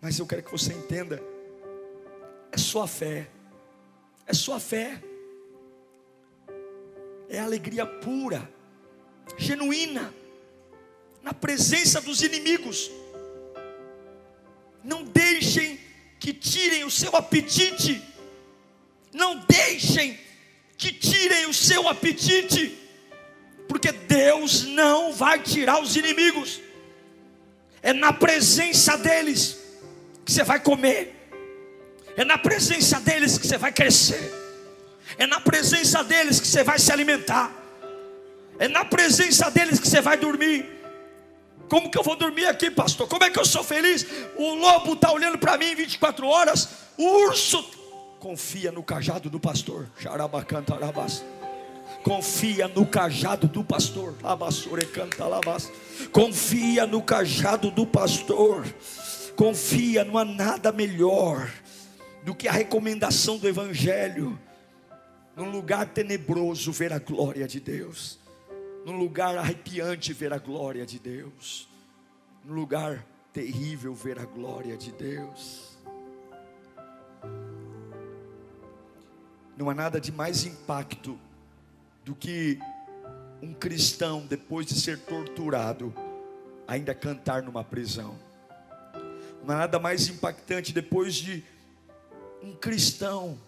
[0.02, 1.22] Mas eu quero que você entenda,
[2.52, 3.28] é sua fé,
[4.28, 5.02] é sua fé,
[7.28, 8.48] é alegria pura,
[9.38, 10.14] genuína,
[11.24, 12.92] na presença dos inimigos.
[14.84, 15.80] Não deixem
[16.20, 18.04] que tirem o seu apetite,
[19.12, 20.20] não deixem
[20.78, 22.78] que tirem o seu apetite,
[23.68, 26.62] porque Deus não vai tirar os inimigos,
[27.82, 29.58] é na presença deles
[30.26, 31.16] que você vai comer,
[32.18, 34.34] é na presença deles que você vai crescer,
[35.18, 37.52] é na presença deles que você vai se alimentar,
[38.60, 40.74] é na presença deles que você vai dormir.
[41.68, 43.08] Como que eu vou dormir aqui, pastor?
[43.08, 44.06] Como é que eu sou feliz?
[44.36, 47.64] O lobo está olhando para mim 24 horas, o urso
[48.26, 49.88] Confia no cajado do pastor.
[52.04, 54.16] Confia no cajado do pastor.
[56.12, 58.66] Confia no cajado do pastor.
[59.36, 61.54] Confia, não há nada melhor
[62.24, 64.40] do que a recomendação do Evangelho.
[65.36, 68.18] Num lugar tenebroso, ver a glória de Deus.
[68.84, 71.70] Num lugar arrepiante, ver a glória de Deus.
[72.44, 75.75] Num lugar terrível, ver a glória de Deus.
[79.58, 81.18] Não há nada de mais impacto
[82.04, 82.60] do que
[83.42, 85.94] um cristão, depois de ser torturado,
[86.68, 88.18] ainda cantar numa prisão.
[89.44, 91.44] Não há nada mais impactante depois de
[92.44, 93.40] um cristão,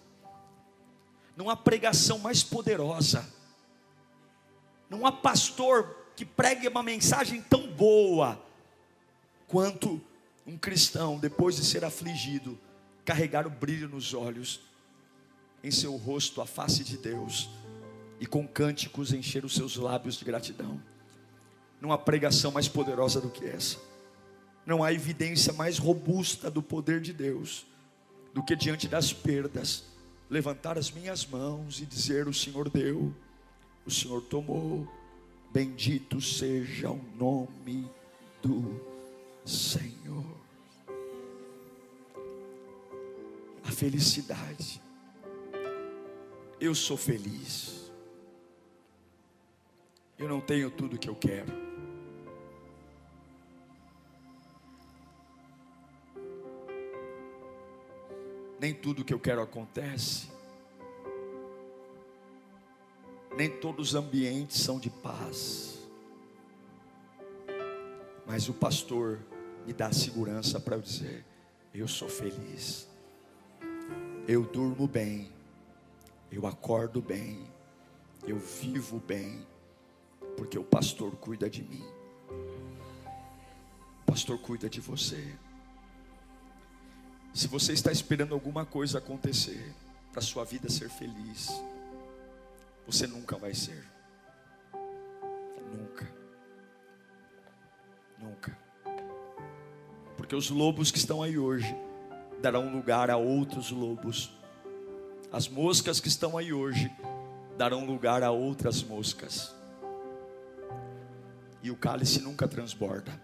[1.36, 3.28] não há pregação mais poderosa,
[4.88, 8.40] não há pastor que pregue uma mensagem tão boa
[9.46, 10.00] quanto
[10.46, 12.58] um cristão, depois de ser afligido,
[13.04, 14.67] carregar o brilho nos olhos
[15.62, 17.48] em seu rosto a face de Deus
[18.20, 20.80] e com cânticos encher os seus lábios de gratidão.
[21.80, 23.78] Não há pregação mais poderosa do que essa.
[24.66, 27.66] Não há evidência mais robusta do poder de Deus
[28.34, 29.84] do que diante das perdas
[30.28, 33.14] levantar as minhas mãos e dizer: O Senhor deu,
[33.86, 34.86] o Senhor tomou,
[35.52, 37.90] bendito seja o nome
[38.42, 38.80] do
[39.44, 40.36] Senhor.
[43.64, 44.80] A felicidade
[46.60, 47.90] eu sou feliz.
[50.18, 51.52] Eu não tenho tudo o que eu quero.
[58.58, 60.28] Nem tudo o que eu quero acontece.
[63.36, 65.78] Nem todos os ambientes são de paz.
[68.26, 69.20] Mas o pastor
[69.64, 71.24] me dá segurança para eu dizer:
[71.72, 72.88] eu sou feliz.
[74.26, 75.37] Eu durmo bem
[76.30, 77.50] eu acordo bem,
[78.26, 79.46] eu vivo bem,
[80.36, 81.84] porque o pastor cuida de mim.
[84.02, 85.36] O pastor cuida de você.
[87.34, 89.74] Se você está esperando alguma coisa acontecer
[90.12, 91.50] para sua vida ser feliz,
[92.86, 93.84] você nunca vai ser.
[95.72, 96.10] Nunca.
[98.18, 98.58] Nunca.
[100.16, 101.74] Porque os lobos que estão aí hoje
[102.40, 104.37] darão lugar a outros lobos.
[105.30, 106.90] As moscas que estão aí hoje
[107.56, 109.54] darão lugar a outras moscas.
[111.62, 113.20] E o cálice nunca transborda.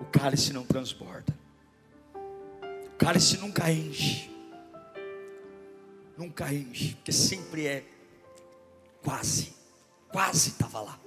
[0.00, 1.34] O cálice não transborda.
[2.86, 4.30] O cálice nunca enche.
[6.16, 7.84] Nunca enche, porque sempre é
[9.02, 9.52] quase,
[10.12, 11.00] quase estava lá.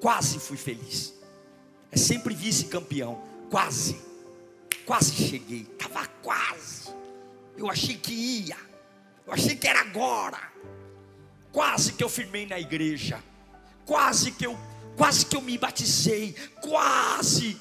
[0.00, 1.14] Quase fui feliz.
[1.90, 3.20] É sempre vice-campeão.
[3.50, 4.00] Quase.
[4.86, 5.62] Quase cheguei.
[5.62, 6.94] Estava quase.
[7.56, 8.56] Eu achei que ia.
[9.26, 10.50] Eu achei que era agora.
[11.52, 13.22] Quase que eu firmei na igreja.
[13.84, 14.58] Quase que eu
[14.96, 17.58] quase que eu me batizei, quase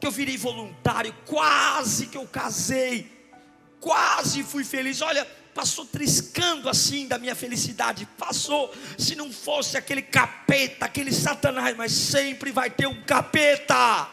[0.00, 3.30] que eu virei voluntário, quase que eu casei,
[3.78, 5.00] quase fui feliz.
[5.00, 5.24] Olha,
[5.54, 8.74] passou triscando assim da minha felicidade, passou.
[8.98, 14.08] Se não fosse aquele capeta, aquele satanás, mas sempre vai ter um capeta,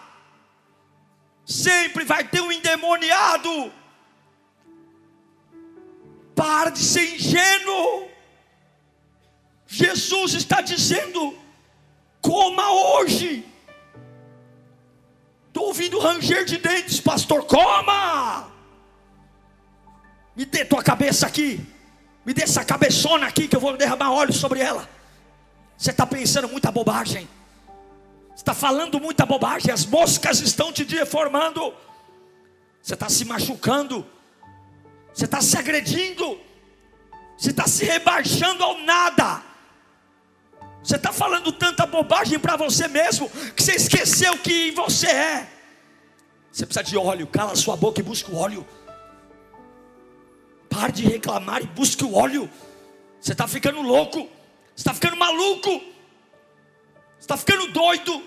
[1.45, 3.73] sempre vai ter um endemoniado.
[6.65, 8.07] De ser ingênuo.
[9.67, 11.37] Jesus está dizendo:
[12.21, 13.45] Coma hoje.
[15.47, 17.45] Estou ouvindo ranger de dentes, pastor.
[17.45, 18.51] Coma.
[20.35, 21.59] Me dê tua cabeça aqui.
[22.25, 24.87] Me dê essa cabeçona aqui que eu vou derramar óleo sobre ela.
[25.77, 27.27] Você está pensando muita bobagem.
[28.29, 29.71] Você está falando muita bobagem.
[29.71, 31.73] As moscas estão te deformando.
[32.81, 34.05] Você está se machucando.
[35.13, 36.46] Você está se agredindo.
[37.37, 39.43] Você está se rebaixando ao nada.
[40.83, 45.47] Você está falando tanta bobagem para você mesmo que você esqueceu quem você é.
[46.51, 48.65] Você precisa de óleo, cala sua boca e busque o óleo.
[50.69, 52.49] Pare de reclamar e busque o óleo.
[53.19, 54.29] Você está ficando louco, você
[54.77, 58.23] está ficando maluco, você está ficando doido.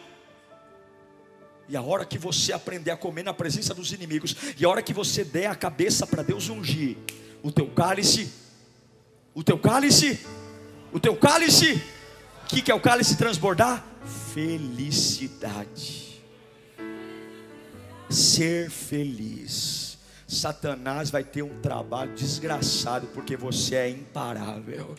[1.68, 4.82] E a hora que você aprender a comer na presença dos inimigos, e a hora
[4.82, 6.96] que você der a cabeça para Deus ungir,
[7.42, 8.32] o teu cálice,
[9.40, 10.20] o teu cálice,
[10.92, 11.82] o teu cálice
[12.46, 13.82] que, que é o cálice transbordar?
[14.34, 16.22] Felicidade.
[18.10, 19.89] Ser feliz.
[20.30, 24.94] Satanás vai ter um trabalho desgraçado porque você é imparável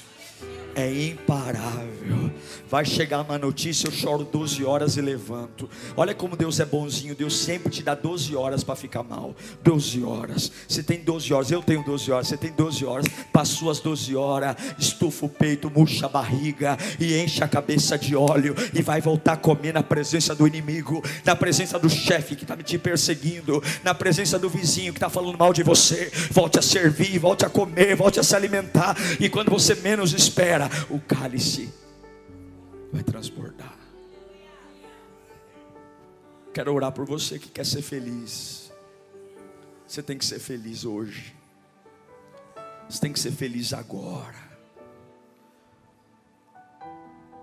[0.76, 2.32] é imparável.
[2.70, 5.70] Vai chegar uma notícia, eu choro 12 horas e levanto.
[5.98, 7.14] Olha como Deus é bonzinho.
[7.14, 9.36] Deus sempre te dá 12 horas para ficar mal.
[9.62, 10.52] 12 horas.
[10.68, 13.06] Você tem 12 horas, eu tenho 12 horas, você tem 12 horas.
[13.34, 18.16] Passou as 12 horas, estufa o peito, murcha a barriga e enche a cabeça de
[18.16, 22.44] óleo e vai voltar a comer na presença do inimigo, na presença do chefe que
[22.44, 26.12] está me te perseguindo, na presença do vizinho que está falando mal de você.
[26.32, 28.96] Volte a servir, volte a comer, volte a se alimentar.
[29.20, 31.74] E quando você menos espera, o cálice
[32.92, 33.78] vai transbordar.
[36.54, 38.72] Quero orar por você que quer ser feliz.
[39.88, 41.34] Você tem que ser feliz hoje.
[42.90, 44.52] Você tem que ser feliz agora.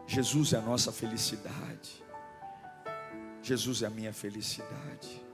[0.06, 2.02] Jesus é a nossa felicidade.
[3.42, 5.27] Jesus é a minha felicidade.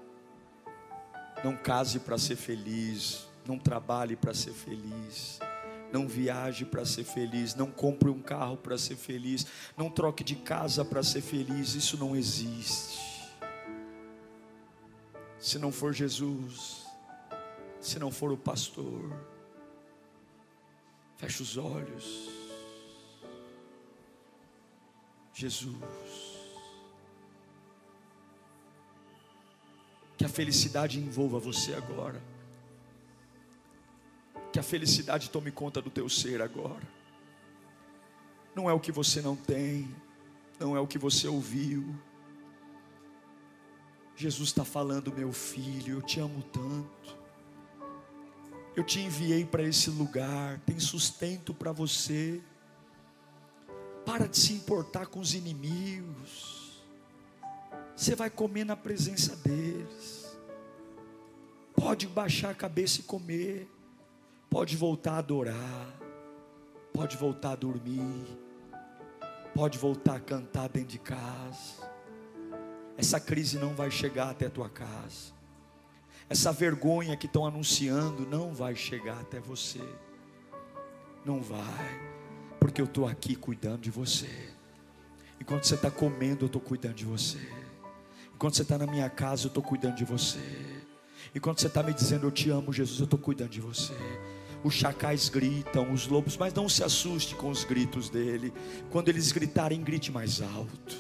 [1.45, 5.38] Não case para ser feliz, não trabalhe para ser feliz.
[5.92, 10.34] Não viaje para ser feliz, não compre um carro para ser feliz, não troque de
[10.34, 13.30] casa para ser feliz, isso não existe.
[15.38, 16.84] Se não for Jesus,
[17.78, 19.14] se não for o pastor,
[21.16, 22.28] feche os olhos.
[25.34, 26.34] Jesus.
[30.17, 32.21] Que a felicidade envolva você agora
[34.55, 36.87] que a felicidade tome conta do teu ser agora.
[38.55, 39.93] Não é o que você não tem,
[40.61, 41.93] não é o que você ouviu.
[44.15, 47.19] Jesus está falando, meu filho, eu te amo tanto.
[48.77, 52.41] Eu te enviei para esse lugar, tem sustento para você.
[54.07, 56.54] Para de se importar com os inimigos.
[57.97, 60.36] Você vai comer na presença deles.
[61.74, 63.68] Pode baixar a cabeça e comer
[64.55, 66.01] pode voltar a adorar,
[66.92, 68.24] pode voltar a dormir,
[69.53, 71.90] pode voltar a cantar dentro de casa.
[72.97, 75.34] Essa crise não vai chegar até a tua casa.
[76.30, 79.82] Essa vergonha que estão anunciando não vai chegar até você.
[81.24, 82.12] Não vai,
[82.61, 84.30] porque eu estou aqui cuidando de você.
[85.40, 87.64] Enquanto você está comendo, eu estou cuidando de você.
[88.45, 90.38] Enquanto você está na minha casa, eu estou cuidando de você.
[91.34, 93.95] E quando você está me dizendo eu te amo, Jesus, eu estou cuidando de você.
[94.62, 98.53] Os chacais gritam, os lobos, mas não se assuste com os gritos dele.
[98.90, 100.95] Quando eles gritarem, grite mais alto.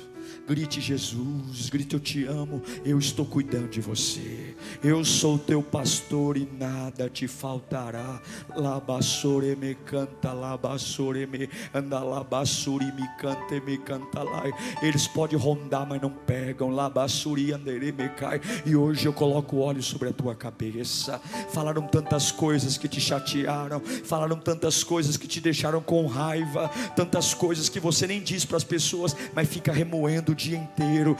[0.46, 4.54] Grite Jesus, grite eu te amo, eu estou cuidando de você.
[4.82, 8.20] Eu sou teu pastor e nada te faltará.
[8.54, 14.42] Labassore me canta, labassore me anda, labassuri me canta, me canta lá.
[14.82, 16.68] Eles podem rondar, mas não pegam.
[16.68, 18.38] Labassuri andere me cai.
[18.66, 21.18] E hoje eu coloco óleo sobre a tua cabeça.
[21.54, 27.32] Falaram tantas coisas que te chatearam, falaram tantas coisas que te deixaram com raiva, tantas
[27.32, 31.16] coisas que você nem diz para as pessoas, mas fica remoendo o dia inteiro.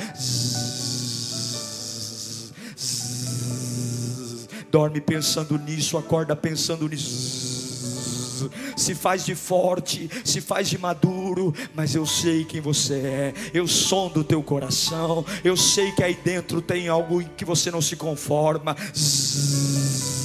[4.71, 8.51] Dorme pensando nisso, acorda pensando nisso.
[8.77, 13.35] Se faz de forte, se faz de maduro, mas eu sei quem você é.
[13.55, 15.25] Eu sondo o teu coração.
[15.45, 18.77] Eu sei que aí dentro tem algo em que você não se conforma.
[18.93, 20.24] Zzz,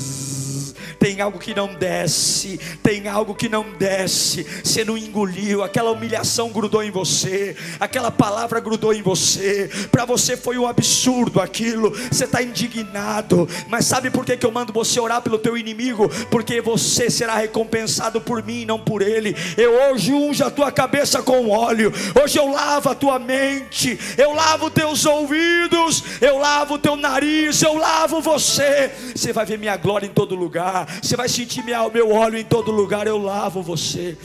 [0.99, 4.45] tem algo que não desce, tem algo que não desce.
[4.63, 9.69] Você não engoliu, aquela humilhação grudou em você, aquela palavra grudou em você.
[9.89, 11.91] Para você foi um absurdo aquilo.
[12.11, 16.09] Você está indignado, mas sabe por que, que eu mando você orar pelo teu inimigo?
[16.29, 19.35] Porque você será recompensado por mim, não por ele.
[19.57, 21.93] Eu hoje unjo a tua cabeça com óleo.
[22.21, 27.77] Hoje eu lavo a tua mente, eu lavo teus ouvidos, eu lavo teu nariz, eu
[27.77, 28.91] lavo você.
[29.15, 30.88] Você vai ver minha glória em todo lugar.
[31.01, 33.07] Você vai sentir meu óleo em todo lugar.
[33.07, 34.17] Eu lavo você.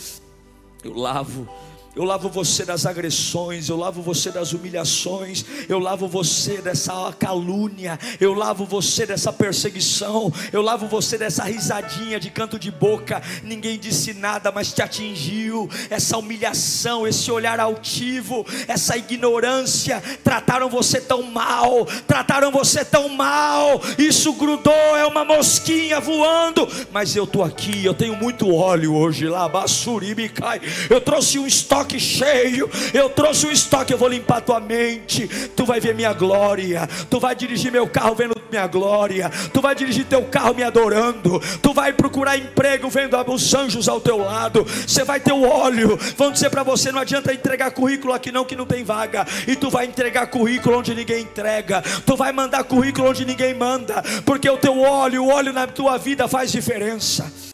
[0.83, 1.49] Eu lavo
[1.97, 7.99] eu lavo você das agressões, eu lavo você das humilhações, eu lavo você dessa calúnia,
[8.21, 13.79] eu lavo você dessa perseguição, eu lavo você dessa risadinha de canto de boca, ninguém
[13.79, 21.23] disse nada, mas te atingiu, essa humilhação, esse olhar altivo, essa ignorância, trataram você tão
[21.23, 27.85] mal, trataram você tão mal, isso grudou, é uma mosquinha voando, mas eu estou aqui,
[27.85, 29.51] eu tenho muito óleo hoje, lá,
[30.17, 32.71] me cai, eu trouxe um estoque estoque cheio.
[32.93, 35.29] Eu trouxe um estoque, eu vou limpar tua mente.
[35.55, 36.89] Tu vai ver minha glória.
[37.11, 39.31] Tu vai dirigir meu carro vendo minha glória.
[39.53, 41.41] Tu vai dirigir teu carro me adorando.
[41.63, 44.65] Tu vai procurar emprego vendo os anjos ao teu lado.
[44.65, 45.99] Você vai ter o óleo.
[46.17, 49.27] Vão dizer para você: não adianta entregar currículo aqui não, que não tem vaga.
[49.47, 51.83] E tu vai entregar currículo onde ninguém entrega.
[52.05, 54.03] Tu vai mandar currículo onde ninguém manda.
[54.25, 57.54] Porque o teu óleo, o óleo na tua vida faz diferença.